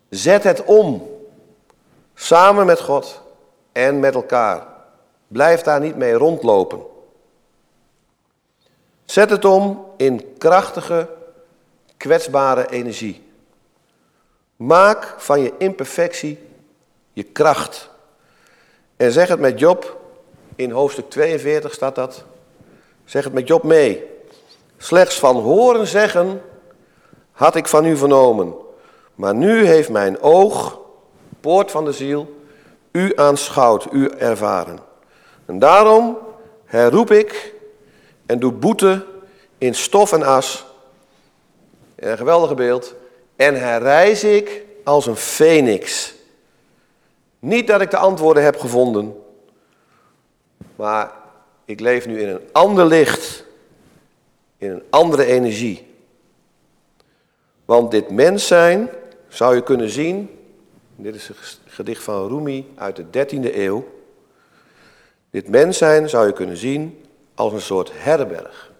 Zet 0.08 0.44
het 0.44 0.64
om, 0.64 1.10
samen 2.14 2.66
met 2.66 2.80
God 2.80 3.22
en 3.72 4.00
met 4.00 4.14
elkaar. 4.14 4.66
Blijf 5.28 5.62
daar 5.62 5.80
niet 5.80 5.96
mee 5.96 6.12
rondlopen. 6.12 6.82
Zet 9.04 9.30
het 9.30 9.44
om 9.44 9.86
in 9.96 10.38
krachtige, 10.38 11.08
kwetsbare 11.96 12.70
energie. 12.70 13.31
Maak 14.66 15.14
van 15.16 15.40
je 15.40 15.52
imperfectie 15.58 16.38
je 17.12 17.22
kracht. 17.22 17.90
En 18.96 19.12
zeg 19.12 19.28
het 19.28 19.40
met 19.40 19.58
Job, 19.58 20.00
in 20.56 20.70
hoofdstuk 20.70 21.10
42 21.10 21.72
staat 21.72 21.94
dat. 21.94 22.24
Zeg 23.04 23.24
het 23.24 23.32
met 23.32 23.48
Job 23.48 23.62
mee. 23.62 24.04
Slechts 24.76 25.18
van 25.18 25.36
horen 25.36 25.86
zeggen 25.86 26.42
had 27.32 27.56
ik 27.56 27.66
van 27.66 27.84
u 27.84 27.96
vernomen. 27.96 28.54
Maar 29.14 29.34
nu 29.34 29.64
heeft 29.64 29.90
mijn 29.90 30.20
oog, 30.20 30.78
poort 31.40 31.70
van 31.70 31.84
de 31.84 31.92
ziel, 31.92 32.42
u 32.92 33.12
aanschouwd, 33.14 33.92
u 33.92 34.08
ervaren. 34.08 34.78
En 35.46 35.58
daarom 35.58 36.18
herroep 36.64 37.10
ik 37.10 37.54
en 38.26 38.38
doe 38.38 38.52
boete 38.52 39.06
in 39.58 39.74
stof 39.74 40.12
en 40.12 40.22
as. 40.22 40.66
Een 41.96 42.16
geweldige 42.16 42.54
beeld. 42.54 42.94
En 43.42 43.60
herrijs 43.60 44.24
ik 44.24 44.64
als 44.84 45.06
een 45.06 45.16
feniks. 45.16 46.14
Niet 47.38 47.66
dat 47.66 47.80
ik 47.80 47.90
de 47.90 47.96
antwoorden 47.96 48.44
heb 48.44 48.58
gevonden, 48.58 49.22
maar 50.76 51.12
ik 51.64 51.80
leef 51.80 52.06
nu 52.06 52.20
in 52.20 52.28
een 52.28 52.40
ander 52.52 52.86
licht, 52.86 53.44
in 54.58 54.70
een 54.70 54.82
andere 54.90 55.24
energie. 55.24 55.86
Want 57.64 57.90
dit 57.90 58.10
mens 58.10 58.46
zijn 58.46 58.90
zou 59.28 59.54
je 59.54 59.62
kunnen 59.62 59.90
zien, 59.90 60.30
dit 60.96 61.14
is 61.14 61.28
een 61.28 61.34
gedicht 61.66 62.02
van 62.02 62.28
Rumi 62.28 62.66
uit 62.74 62.96
de 62.96 63.26
13e 63.26 63.54
eeuw. 63.54 63.84
Dit 65.30 65.48
mens 65.48 65.78
zijn 65.78 66.08
zou 66.08 66.26
je 66.26 66.32
kunnen 66.32 66.56
zien 66.56 67.04
als 67.34 67.52
een 67.52 67.60
soort 67.60 67.90
herberg. 67.94 68.72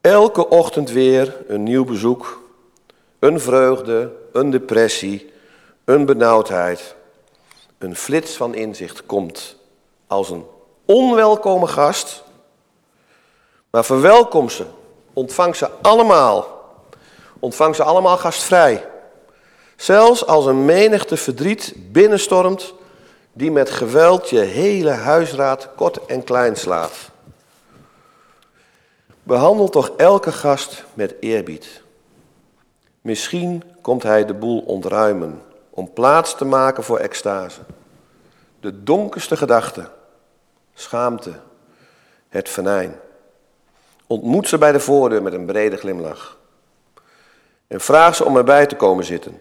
Elke 0.00 0.48
ochtend 0.48 0.90
weer 0.90 1.36
een 1.46 1.62
nieuw 1.62 1.84
bezoek, 1.84 2.42
een 3.18 3.40
vreugde, 3.40 4.12
een 4.32 4.50
depressie, 4.50 5.32
een 5.84 6.06
benauwdheid. 6.06 6.94
Een 7.78 7.96
flits 7.96 8.36
van 8.36 8.54
inzicht 8.54 9.06
komt 9.06 9.56
als 10.06 10.30
een 10.30 10.44
onwelkome 10.84 11.66
gast, 11.66 12.22
maar 13.70 13.84
verwelkom 13.84 14.48
ze, 14.48 14.64
ontvang 15.12 15.56
ze 15.56 15.70
allemaal. 15.82 16.62
Ontvang 17.38 17.74
ze 17.74 17.82
allemaal 17.82 18.16
gastvrij. 18.16 18.86
Zelfs 19.76 20.26
als 20.26 20.46
een 20.46 20.64
menigte 20.64 21.16
verdriet 21.16 21.74
binnenstormt 21.76 22.74
die 23.32 23.50
met 23.50 23.70
geweld 23.70 24.30
je 24.30 24.40
hele 24.40 24.90
huisraad 24.90 25.68
kort 25.76 26.06
en 26.06 26.24
klein 26.24 26.56
slaat. 26.56 26.92
Behandel 29.22 29.68
toch 29.68 29.90
elke 29.96 30.32
gast 30.32 30.84
met 30.94 31.14
eerbied. 31.20 31.82
Misschien 33.04 33.62
komt 33.80 34.02
hij 34.02 34.24
de 34.24 34.34
boel 34.34 34.60
ontruimen 34.60 35.42
om 35.70 35.92
plaats 35.92 36.36
te 36.36 36.44
maken 36.44 36.84
voor 36.84 36.98
extase. 36.98 37.60
De 38.60 38.82
donkerste 38.82 39.36
gedachten, 39.36 39.88
schaamte, 40.74 41.32
het 42.28 42.48
venijn. 42.48 42.96
Ontmoet 44.06 44.48
ze 44.48 44.58
bij 44.58 44.72
de 44.72 44.80
voordeur 44.80 45.22
met 45.22 45.32
een 45.32 45.46
brede 45.46 45.76
glimlach. 45.76 46.38
En 47.66 47.80
vraag 47.80 48.14
ze 48.14 48.24
om 48.24 48.36
erbij 48.36 48.66
te 48.66 48.76
komen 48.76 49.04
zitten. 49.04 49.40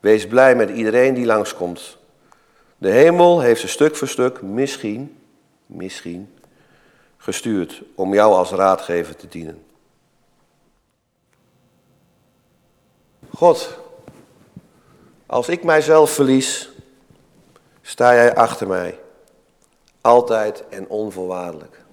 Wees 0.00 0.26
blij 0.26 0.54
met 0.54 0.70
iedereen 0.70 1.14
die 1.14 1.26
langskomt. 1.26 1.98
De 2.78 2.90
hemel 2.90 3.40
heeft 3.40 3.60
ze 3.60 3.68
stuk 3.68 3.96
voor 3.96 4.08
stuk, 4.08 4.42
misschien, 4.42 5.18
misschien, 5.66 6.34
gestuurd 7.16 7.82
om 7.94 8.14
jou 8.14 8.34
als 8.34 8.50
raadgever 8.50 9.16
te 9.16 9.28
dienen. 9.28 9.62
God, 13.42 13.78
als 15.26 15.48
ik 15.48 15.64
mijzelf 15.64 16.10
verlies, 16.10 16.70
sta 17.80 18.14
jij 18.14 18.34
achter 18.34 18.66
mij, 18.66 18.98
altijd 20.00 20.64
en 20.68 20.88
onvoorwaardelijk. 20.88 21.84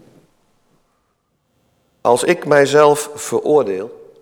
Als 2.02 2.24
ik 2.24 2.46
mijzelf 2.46 3.10
veroordeel, 3.14 4.14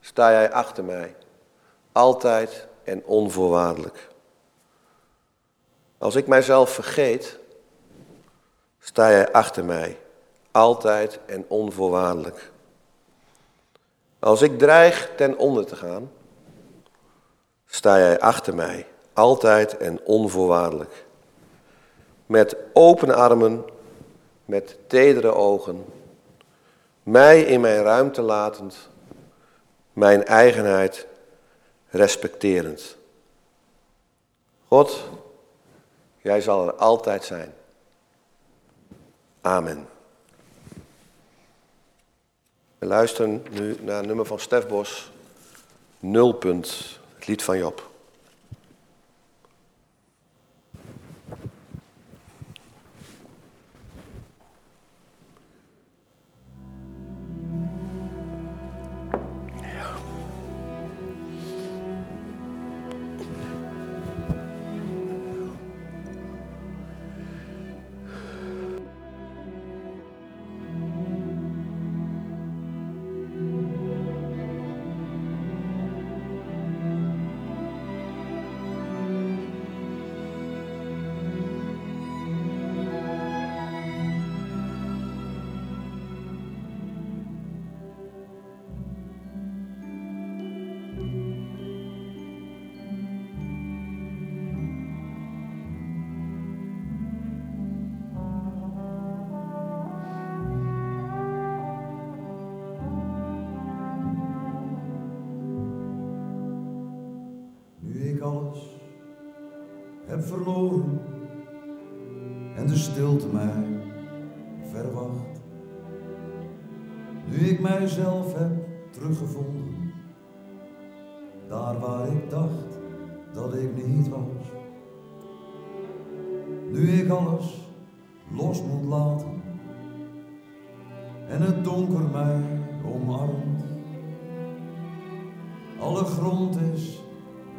sta 0.00 0.30
jij 0.30 0.52
achter 0.52 0.84
mij, 0.84 1.14
altijd 1.92 2.66
en 2.84 3.04
onvoorwaardelijk. 3.04 4.08
Als 5.98 6.14
ik 6.14 6.26
mijzelf 6.26 6.70
vergeet, 6.70 7.38
sta 8.78 9.10
jij 9.10 9.32
achter 9.32 9.64
mij, 9.64 9.98
altijd 10.50 11.18
en 11.26 11.44
onvoorwaardelijk. 11.48 12.50
Als 14.18 14.42
ik 14.42 14.58
dreig 14.58 15.10
ten 15.16 15.38
onder 15.38 15.66
te 15.66 15.76
gaan, 15.76 16.10
sta 17.66 17.98
jij 17.98 18.20
achter 18.20 18.54
mij, 18.54 18.86
altijd 19.12 19.76
en 19.76 20.00
onvoorwaardelijk. 20.04 21.04
Met 22.26 22.56
open 22.72 23.14
armen, 23.14 23.64
met 24.44 24.76
tedere 24.86 25.34
ogen, 25.34 25.84
mij 27.02 27.42
in 27.42 27.60
mijn 27.60 27.82
ruimte 27.82 28.22
latend, 28.22 28.88
mijn 29.92 30.24
eigenheid 30.24 31.06
respecterend. 31.88 32.96
God, 34.68 35.08
jij 36.22 36.40
zal 36.40 36.66
er 36.66 36.74
altijd 36.74 37.24
zijn. 37.24 37.54
Amen. 39.40 39.88
We 42.78 42.86
luisteren 42.86 43.44
nu 43.50 43.76
naar 43.80 44.06
nummer 44.06 44.26
van 44.26 44.38
Stef 44.38 44.66
Bos, 44.66 45.10
Nulpunt, 45.98 46.98
het 47.16 47.26
lied 47.26 47.42
van 47.42 47.58
Job. 47.58 47.95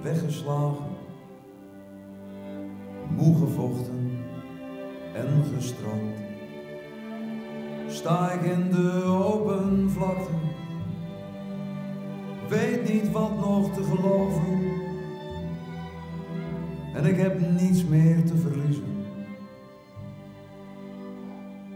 Weggeslagen, 0.01 0.85
moe 3.15 3.35
gevochten 3.35 4.19
en 5.13 5.43
gestrand. 5.55 6.15
Sta 7.87 8.31
ik 8.31 8.41
in 8.41 8.71
de 8.71 9.03
open 9.03 9.89
vlakte, 9.89 10.31
weet 12.49 12.93
niet 12.93 13.11
wat 13.11 13.35
nog 13.39 13.73
te 13.73 13.83
geloven. 13.83 14.75
En 16.93 17.05
ik 17.05 17.17
heb 17.17 17.39
niets 17.39 17.85
meer 17.85 18.25
te 18.25 18.37
verliezen. 18.37 19.05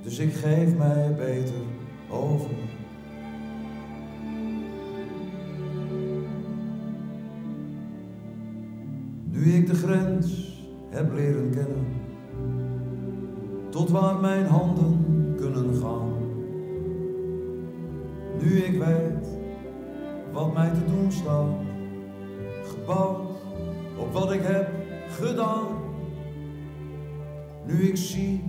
Dus 0.03 0.19
ik 0.19 0.33
geef 0.33 0.75
mij 0.77 1.15
beter 1.15 1.61
over. 2.09 2.70
Heb 10.91 11.13
leren 11.13 11.49
kennen, 11.49 11.85
tot 13.69 13.89
waar 13.89 14.19
mijn 14.19 14.45
handen 14.45 15.05
kunnen 15.37 15.75
gaan. 15.75 16.09
Nu 18.41 18.57
ik 18.57 18.79
weet 18.79 19.27
wat 20.31 20.53
mij 20.53 20.69
te 20.69 20.85
doen 20.85 21.11
staat, 21.11 21.53
gebouwd 22.63 23.29
op 23.97 24.13
wat 24.13 24.31
ik 24.31 24.41
heb 24.43 24.69
gedaan. 25.09 25.65
Nu 27.65 27.87
ik 27.87 27.97
zie 27.97 28.43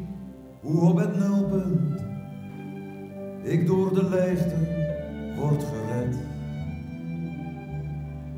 hoe 0.61 0.81
op 0.91 0.97
het 0.97 1.19
nulpunt 1.19 2.05
ik 3.43 3.67
door 3.67 3.95
de 3.95 4.09
leegte 4.09 4.57
word 5.37 5.65
gered. 5.65 6.17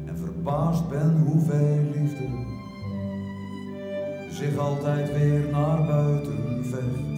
En 0.07 0.17
verbaasd 0.17 0.89
ben 0.89 1.23
hoeveel 1.27 1.79
liefde 1.93 2.29
zich 4.35 4.59
altijd 4.59 5.13
weer 5.19 5.49
naar 5.51 5.85
buiten 5.85 6.65
vecht. 6.65 7.13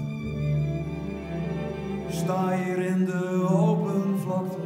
Sta 2.08 2.56
hier 2.56 2.78
in 2.78 3.04
de 3.04 3.48
open 3.50 4.18
vlakte, 4.18 4.58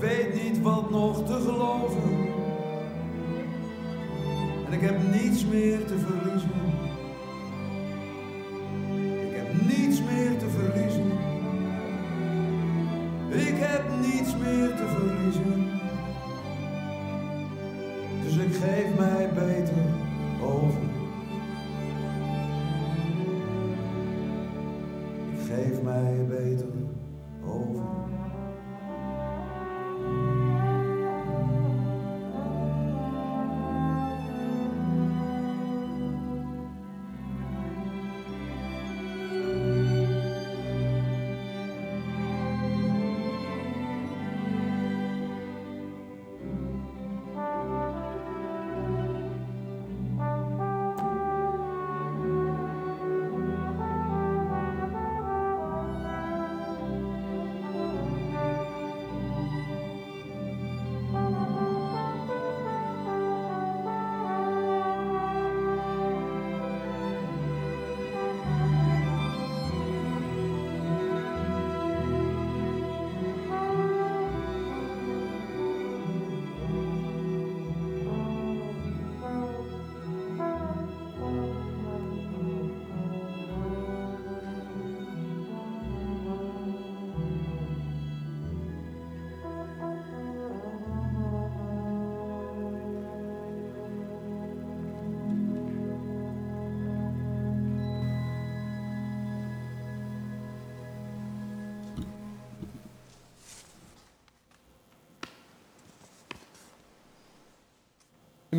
weet 0.00 0.42
niet 0.42 0.62
wat 0.62 0.90
nog 0.90 1.26
te 1.26 1.32
geloven. 1.32 2.28
En 4.66 4.72
ik 4.72 4.80
heb 4.80 4.98
niets 5.12 5.46
meer 5.46 5.84
te 5.84 5.98
verliezen. 5.98 6.50
Ik 9.28 9.36
heb 9.36 9.76
niets 9.76 10.02
meer 10.02 10.38
te 10.38 10.48
verliezen. 10.48 11.10
Ik 13.48 13.56
heb 13.58 13.82
niets 14.00 14.36
meer 14.36 14.68
te 14.68 14.86
verliezen. 14.86 15.70
Dus 18.24 18.36
ik 18.36 18.54
geef 18.54 18.96
mij 18.98 19.28
beter 19.34 19.99
geef 25.60 25.82
mij 25.82 26.29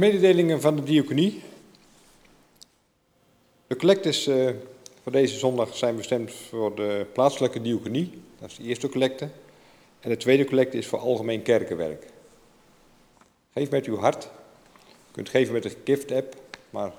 mededelingen 0.02 0.62
van 0.62 0.76
de 0.76 0.84
diaconie. 0.84 1.42
De 3.68 3.76
collectes 3.76 4.28
eh, 4.28 4.50
voor 5.04 5.12
deze 5.12 5.38
zondag 5.38 5.76
zijn 5.76 5.96
bestemd 5.96 6.34
voor 6.34 6.76
de 6.76 7.06
plaatselijke 7.14 7.62
diaconie. 7.62 8.22
Dat 8.40 8.50
is 8.50 8.58
de 8.58 8.64
eerste 8.64 8.90
collecte. 8.90 9.30
En 10.00 10.10
de 10.10 10.18
tweede 10.18 10.46
collecte 10.46 10.78
is 10.78 10.88
voor 10.88 11.00
algemeen 11.00 11.42
kerkenwerk. 11.42 12.06
Geef 13.54 13.70
met 13.70 13.86
uw 13.86 13.98
hart. 13.98 14.24
U 14.24 15.12
kunt 15.12 15.30
geven 15.30 15.54
met 15.54 15.64
de 15.64 15.76
gift-app. 15.84 16.36
Maar 16.70 16.92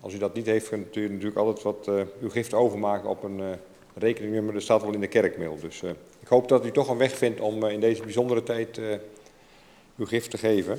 als 0.00 0.14
u 0.14 0.18
dat 0.18 0.34
niet 0.34 0.46
heeft, 0.46 0.68
kunt 0.68 0.96
u 0.96 1.08
natuurlijk 1.08 1.36
altijd 1.36 1.62
wat 1.62 1.88
eh, 1.88 2.02
uw 2.20 2.30
gift 2.30 2.54
overmaken 2.54 3.08
op 3.08 3.22
een 3.22 3.40
eh, 3.40 3.46
rekeningnummer. 3.94 4.54
Dat 4.54 4.62
staat 4.62 4.82
wel 4.82 4.94
in 4.94 5.00
de 5.00 5.06
kerkmail. 5.06 5.58
Dus 5.60 5.82
ik 6.20 6.28
hoop 6.28 6.48
dat 6.48 6.66
u 6.66 6.70
toch 6.70 6.88
een 6.88 6.98
weg 6.98 7.16
vindt 7.16 7.40
om 7.40 7.64
in 7.64 7.80
deze 7.80 8.02
bijzondere 8.02 8.42
tijd 8.42 8.80
uw 9.96 10.06
gift 10.06 10.30
te 10.30 10.38
geven. 10.38 10.78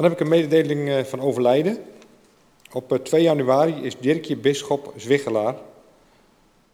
Dan 0.00 0.10
heb 0.10 0.20
ik 0.20 0.24
een 0.26 0.32
mededeling 0.32 0.88
eh, 0.88 1.04
van 1.04 1.20
overlijden. 1.20 1.78
Op 2.72 2.92
eh, 2.92 2.98
2 2.98 3.22
januari 3.22 3.82
is 3.82 3.98
Dirkje 3.98 4.36
Bisschop 4.36 4.92
Zwiggelaar 4.96 5.56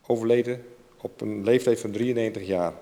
overleden 0.06 0.64
op 1.00 1.20
een 1.20 1.44
leeftijd 1.44 1.80
van 1.80 1.90
93 1.90 2.46
jaar. 2.46 2.72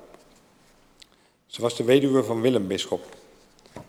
Ze 1.46 1.62
was 1.62 1.76
de 1.76 1.84
weduwe 1.84 2.24
van 2.24 2.40
Willem 2.40 2.66
Bisschop. 2.66 3.04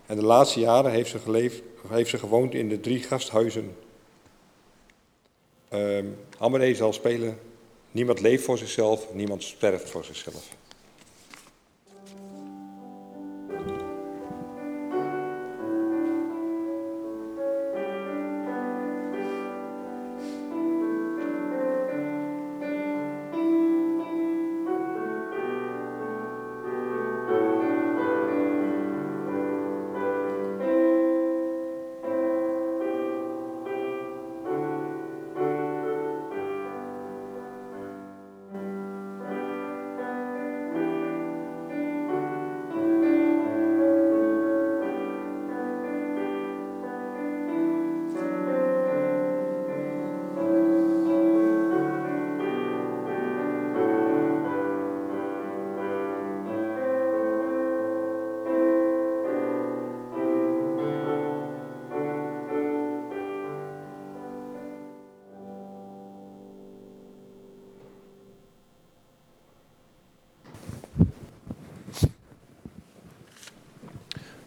En 0.06 0.16
de 0.16 0.24
laatste 0.24 0.60
jaren 0.60 0.90
heeft 0.90 1.10
ze, 1.10 1.18
geleefd, 1.18 1.62
heeft 1.88 2.10
ze 2.10 2.18
gewoond 2.18 2.54
in 2.54 2.68
de 2.68 2.80
drie 2.80 3.02
gasthuizen. 3.02 3.76
Amadee 6.38 6.74
zal 6.74 6.92
spelen. 6.92 7.38
Niemand 7.90 8.20
leeft 8.20 8.44
voor 8.44 8.58
zichzelf, 8.58 9.14
niemand 9.14 9.42
sterft 9.42 9.90
voor 9.90 10.04
zichzelf. 10.04 10.48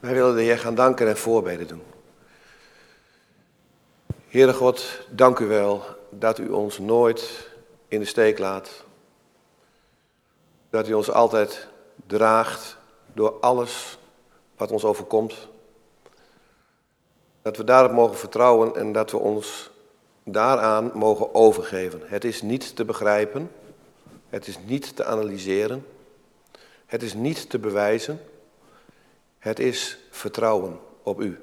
Wij 0.10 0.18
willen 0.18 0.36
de 0.36 0.42
Heer 0.42 0.60
gaan 0.60 0.76
danken 0.76 1.08
en 1.08 1.18
voorbeden 1.18 1.68
doen. 1.68 1.82
Heere 4.28 4.54
God, 4.54 5.02
dank 5.10 5.40
u 5.40 5.46
wel 5.46 5.84
dat 6.10 6.38
u 6.38 6.50
ons 6.50 6.80
nooit 6.80 7.50
in 7.88 8.00
de 8.00 8.06
steek 8.06 8.40
laat. 8.40 8.84
Dat 10.70 10.88
u 10.88 10.94
ons 10.94 11.12
altijd 11.12 11.68
draagt 12.08 12.78
door 13.14 13.40
alles 13.40 13.98
wat 14.58 14.72
ons 14.72 14.84
overkomt. 14.84 15.48
Dat 17.42 17.58
we 17.58 17.64
daarop 17.64 17.92
mogen 17.92 18.18
vertrouwen 18.18 18.76
en 18.76 18.92
dat 18.92 19.12
we 19.12 19.18
ons 19.18 19.70
daaraan 20.24 20.92
mogen 20.94 21.36
overgeven. 21.36 22.02
Het 22.06 22.24
is 22.24 22.42
niet 22.42 22.76
te 22.76 22.86
begrijpen, 22.86 23.52
het 24.30 24.48
is 24.48 24.58
niet 24.66 24.96
te 24.96 25.06
analyseren, 25.06 25.86
het 26.86 27.04
is 27.04 27.14
niet 27.14 27.50
te 27.50 27.60
bewijzen. 27.60 28.20
Het 29.40 29.60
is 29.60 29.98
vertrouwen 30.10 30.80
op 31.04 31.22
u. 31.22 31.40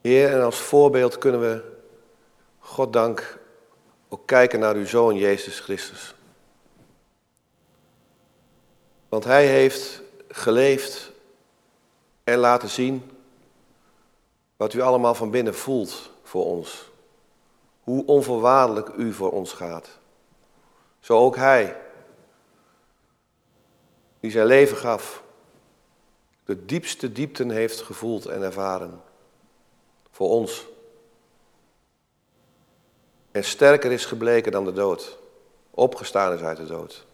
Heer, 0.00 0.32
en 0.32 0.42
als 0.42 0.58
voorbeeld 0.58 1.18
kunnen 1.18 1.40
we, 1.40 1.76
God 2.58 2.92
dank, 2.92 3.38
ook 4.08 4.26
kijken 4.26 4.60
naar 4.60 4.74
uw 4.74 4.86
Zoon 4.86 5.16
Jezus 5.16 5.60
Christus. 5.60 6.14
Want 9.08 9.24
Hij 9.24 9.46
heeft 9.46 10.02
geleefd 10.28 11.12
en 12.24 12.38
laten 12.38 12.68
zien 12.68 13.10
wat 14.56 14.72
u 14.72 14.80
allemaal 14.80 15.14
van 15.14 15.30
binnen 15.30 15.54
voelt 15.54 16.10
voor 16.22 16.44
ons. 16.44 16.90
Hoe 17.80 18.06
onvoorwaardelijk 18.06 18.88
u 18.88 19.12
voor 19.12 19.30
ons 19.30 19.52
gaat. 19.52 19.88
Zo 21.00 21.18
ook 21.18 21.36
Hij, 21.36 21.76
die 24.20 24.30
zijn 24.30 24.46
leven 24.46 24.76
gaf, 24.76 25.22
de 26.48 26.64
diepste 26.64 27.12
diepten 27.12 27.50
heeft 27.50 27.80
gevoeld 27.80 28.26
en 28.26 28.42
ervaren. 28.42 29.02
Voor 30.10 30.28
ons. 30.28 30.66
En 33.30 33.44
sterker 33.44 33.92
is 33.92 34.04
gebleken 34.04 34.52
dan 34.52 34.64
de 34.64 34.72
dood. 34.72 35.18
Opgestaan 35.70 36.32
is 36.32 36.40
uit 36.40 36.56
de 36.56 36.66
dood. 36.66 37.06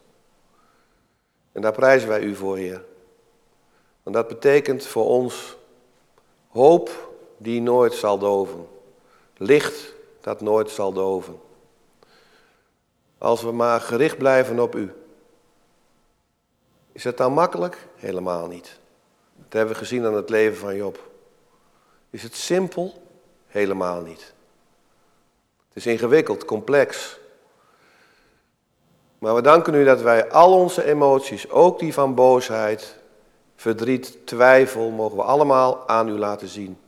En 1.52 1.62
daar 1.62 1.72
prijzen 1.72 2.08
wij 2.08 2.20
u 2.20 2.34
voor, 2.34 2.56
Heer. 2.56 2.84
Want 4.02 4.16
dat 4.16 4.28
betekent 4.28 4.86
voor 4.86 5.06
ons 5.06 5.56
hoop 6.48 7.14
die 7.36 7.60
nooit 7.60 7.94
zal 7.94 8.18
doven. 8.18 8.68
Licht 9.36 9.94
dat 10.20 10.40
nooit 10.40 10.70
zal 10.70 10.92
doven. 10.92 11.40
Als 13.18 13.42
we 13.42 13.52
maar 13.52 13.80
gericht 13.80 14.18
blijven 14.18 14.58
op 14.58 14.74
u. 14.74 14.92
Is 16.92 17.04
het 17.04 17.16
dan 17.16 17.32
makkelijk? 17.32 17.88
Helemaal 17.94 18.46
niet. 18.46 18.82
Dat 19.44 19.52
hebben 19.52 19.72
we 19.72 19.80
gezien 19.80 20.06
aan 20.06 20.14
het 20.14 20.28
leven 20.28 20.56
van 20.56 20.76
Job. 20.76 21.10
Is 22.10 22.22
het 22.22 22.34
simpel? 22.34 23.02
Helemaal 23.46 24.00
niet. 24.00 24.32
Het 25.68 25.76
is 25.76 25.86
ingewikkeld, 25.86 26.44
complex. 26.44 27.18
Maar 29.18 29.34
we 29.34 29.42
danken 29.42 29.74
u 29.74 29.84
dat 29.84 30.00
wij 30.00 30.30
al 30.30 30.52
onze 30.52 30.84
emoties, 30.84 31.50
ook 31.50 31.78
die 31.78 31.92
van 31.92 32.14
boosheid, 32.14 32.96
verdriet, 33.56 34.26
twijfel, 34.26 34.90
mogen 34.90 35.16
we 35.16 35.22
allemaal 35.22 35.88
aan 35.88 36.08
u 36.08 36.12
laten 36.18 36.48
zien. 36.48 36.78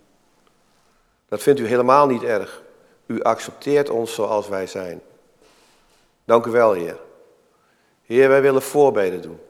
Dat 1.29 1.43
vindt 1.43 1.61
u 1.61 1.67
helemaal 1.67 2.07
niet 2.07 2.23
erg. 2.23 2.63
U 3.07 3.23
accepteert 3.23 3.91
ons 3.91 4.15
zoals 4.15 4.49
wij 4.49 4.67
zijn. 4.67 5.01
Dank 6.25 6.47
u 6.47 6.51
wel, 6.51 6.73
Heer. 6.73 6.99
Heer, 8.03 8.29
wij 8.29 8.43
willen 8.43 8.63
voorbeden 8.63 9.23
doen. 9.23 9.41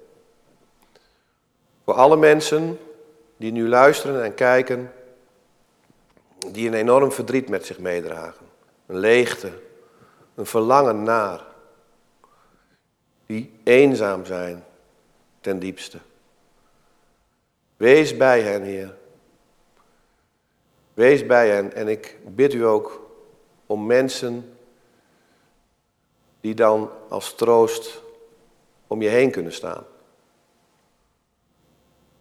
Voor 1.84 1.94
alle 1.94 2.16
mensen 2.16 2.78
die 3.36 3.52
nu 3.52 3.68
luisteren 3.68 4.24
en 4.24 4.34
kijken, 4.34 4.92
die 6.52 6.66
een 6.66 6.74
enorm 6.74 7.12
verdriet 7.12 7.48
met 7.48 7.66
zich 7.66 7.78
meedragen. 7.78 8.46
Een 8.86 8.98
leegte, 8.98 9.52
een 10.34 10.46
verlangen 10.46 11.02
naar. 11.02 11.44
Die 13.26 13.58
eenzaam 13.64 14.24
zijn 14.24 14.64
ten 15.40 15.58
diepste. 15.58 15.98
Wees 17.76 18.16
bij 18.16 18.40
hen, 18.40 18.62
Heer. 18.62 18.94
Wees 20.94 21.26
bij 21.26 21.48
hen 21.48 21.74
en 21.74 21.88
ik 21.88 22.18
bid 22.24 22.54
u 22.54 22.64
ook 22.64 23.10
om 23.66 23.86
mensen 23.86 24.56
die 26.40 26.54
dan 26.54 26.90
als 27.08 27.34
troost 27.34 28.02
om 28.86 29.02
je 29.02 29.08
heen 29.08 29.30
kunnen 29.30 29.52
staan. 29.52 29.84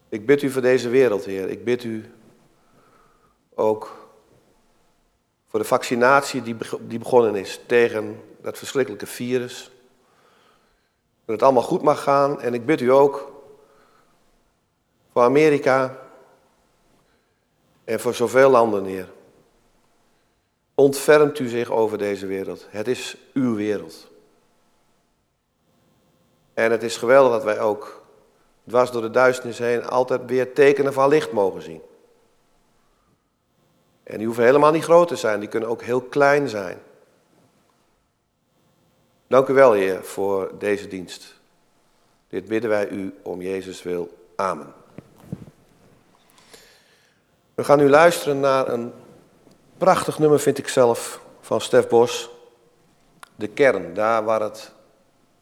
Ik 0.09 0.25
bid 0.25 0.41
u 0.41 0.49
voor 0.49 0.61
deze 0.61 0.89
wereld, 0.89 1.25
Heer. 1.25 1.49
Ik 1.49 1.63
bid 1.63 1.83
u 1.83 2.13
ook 3.53 4.07
voor 5.47 5.59
de 5.59 5.65
vaccinatie 5.65 6.41
die, 6.41 6.99
begonnen 6.99 7.35
is 7.35 7.59
tegen 7.65 8.21
dat 8.41 8.57
verschrikkelijke 8.57 9.05
virus. 9.05 9.71
Dat 11.25 11.35
het 11.35 11.43
allemaal 11.43 11.63
goed 11.63 11.81
mag 11.81 12.03
gaan. 12.03 12.41
En 12.41 12.53
ik 12.53 12.65
bid 12.65 12.81
u 12.81 12.91
ook 12.91 13.31
voor 15.11 15.21
Amerika 15.21 15.99
en 17.83 17.99
voor 17.99 18.13
zoveel 18.13 18.49
landen, 18.49 18.85
Heer. 18.85 19.09
Ontfermt 20.73 21.39
u 21.39 21.47
zich 21.47 21.71
over 21.71 21.97
deze 21.97 22.25
wereld. 22.25 22.67
Het 22.69 22.87
is 22.87 23.17
uw 23.33 23.55
wereld. 23.55 24.07
En 26.53 26.71
het 26.71 26.83
is 26.83 26.97
geweldig 26.97 27.31
dat 27.31 27.43
wij 27.43 27.59
ook 27.59 28.04
dwars 28.67 28.91
door 28.91 29.01
de 29.01 29.11
duisternis 29.11 29.57
heen 29.57 29.85
altijd 29.85 30.21
weer 30.25 30.53
tekenen 30.53 30.93
van 30.93 31.09
licht 31.09 31.31
mogen 31.31 31.61
zien. 31.61 31.81
En 34.03 34.17
die 34.17 34.25
hoeven 34.25 34.43
helemaal 34.43 34.71
niet 34.71 34.83
groot 34.83 35.07
te 35.07 35.15
zijn, 35.15 35.39
die 35.39 35.49
kunnen 35.49 35.69
ook 35.69 35.81
heel 35.81 36.01
klein 36.01 36.49
zijn. 36.49 36.77
Dank 39.27 39.47
u 39.47 39.53
wel, 39.53 39.73
Heer, 39.73 40.03
voor 40.03 40.51
deze 40.57 40.87
dienst. 40.87 41.33
Dit 42.27 42.47
bidden 42.47 42.69
wij 42.69 42.87
u 42.87 43.13
om 43.23 43.41
Jezus 43.41 43.83
wil. 43.83 44.17
Amen. 44.35 44.73
We 47.53 47.63
gaan 47.63 47.77
nu 47.77 47.89
luisteren 47.89 48.39
naar 48.39 48.67
een 48.67 48.93
prachtig 49.77 50.19
nummer, 50.19 50.39
vind 50.39 50.57
ik 50.57 50.67
zelf, 50.67 51.21
van 51.41 51.61
Stef 51.61 51.87
Bos. 51.87 52.29
De 53.35 53.47
kern, 53.47 53.93
daar 53.93 54.23
waar 54.23 54.41
het 54.41 54.71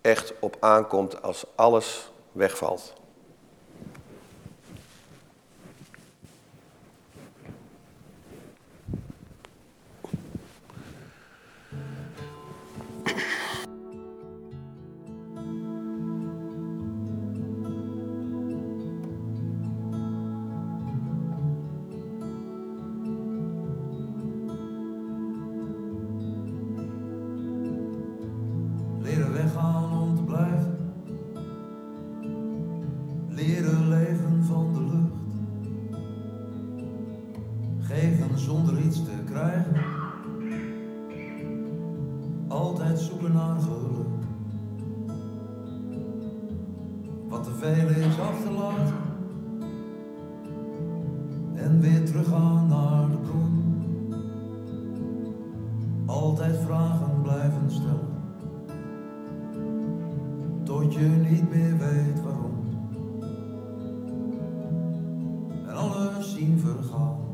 echt 0.01 0.33
op 0.39 0.57
aankomt 0.59 1.21
als 1.21 1.45
alles 1.55 2.11
wegvalt. 2.31 2.93
Tot 60.73 60.93
je 60.93 60.99
niet 60.99 61.49
meer 61.49 61.77
weet 61.77 62.21
waarom. 62.23 62.51
En 65.67 65.75
alles 65.75 66.33
zien 66.33 66.59
vergaan. 66.59 67.32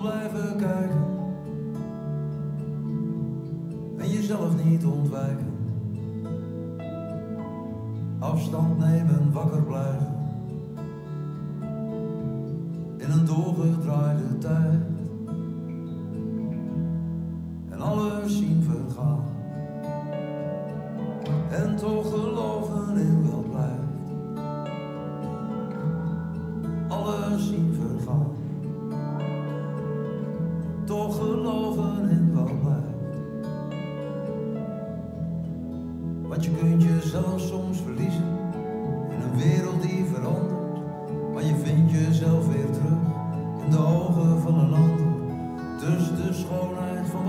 Blijven 0.00 0.56
kijken. 0.56 1.04
En 3.98 4.10
jezelf 4.10 4.64
niet 4.64 4.84
ontwijken. 4.84 5.46
Afstand 8.18 8.78
nemen, 8.78 9.32
wakker 9.32 9.62
blijven. 9.62 10.14
In 12.96 13.10
een 13.10 13.24
doorgedraaide 13.24 14.38
tijd. 14.38 14.79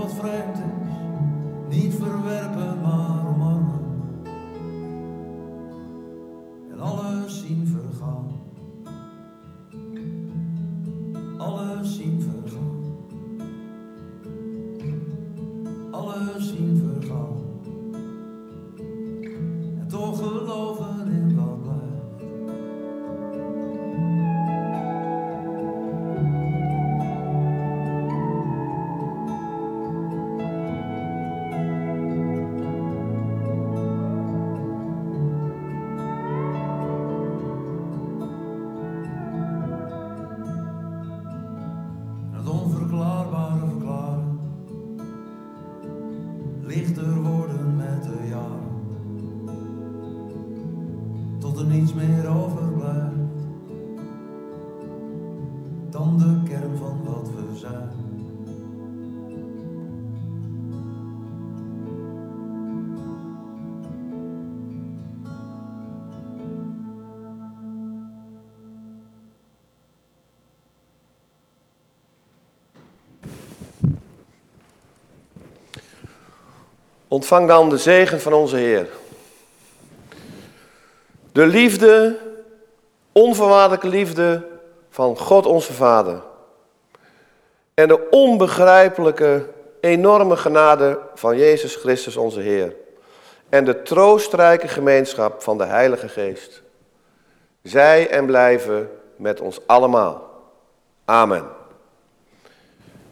Wat 0.02 0.12
vreemd 0.12 0.56
is, 0.56 1.76
niet 1.78 1.94
verwerpen 1.94 2.80
maar 2.80 3.26
omarmen. 3.28 3.51
Ontvang 77.12 77.48
dan 77.48 77.68
de 77.68 77.78
zegen 77.78 78.20
van 78.20 78.32
onze 78.32 78.56
Heer. 78.56 78.88
De 81.32 81.46
liefde, 81.46 82.18
onvoorwaardelijke 83.12 83.88
liefde 83.88 84.46
van 84.90 85.18
God 85.18 85.46
onze 85.46 85.72
Vader. 85.72 86.22
En 87.74 87.88
de 87.88 88.08
onbegrijpelijke, 88.10 89.46
enorme 89.80 90.36
genade 90.36 90.98
van 91.14 91.36
Jezus 91.36 91.76
Christus 91.76 92.16
onze 92.16 92.40
Heer. 92.40 92.76
En 93.48 93.64
de 93.64 93.82
troostrijke 93.82 94.68
gemeenschap 94.68 95.42
van 95.42 95.58
de 95.58 95.64
Heilige 95.64 96.08
Geest. 96.08 96.62
Zij 97.62 98.08
en 98.08 98.26
blijven 98.26 98.90
met 99.16 99.40
ons 99.40 99.66
allemaal. 99.66 100.30
Amen. 101.04 101.44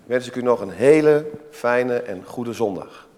Wens 0.06 0.26
ik 0.26 0.34
u 0.34 0.42
nog 0.42 0.60
een 0.60 0.70
hele 0.70 1.26
fijne 1.50 1.96
en 1.96 2.24
goede 2.24 2.52
zondag. 2.52 3.08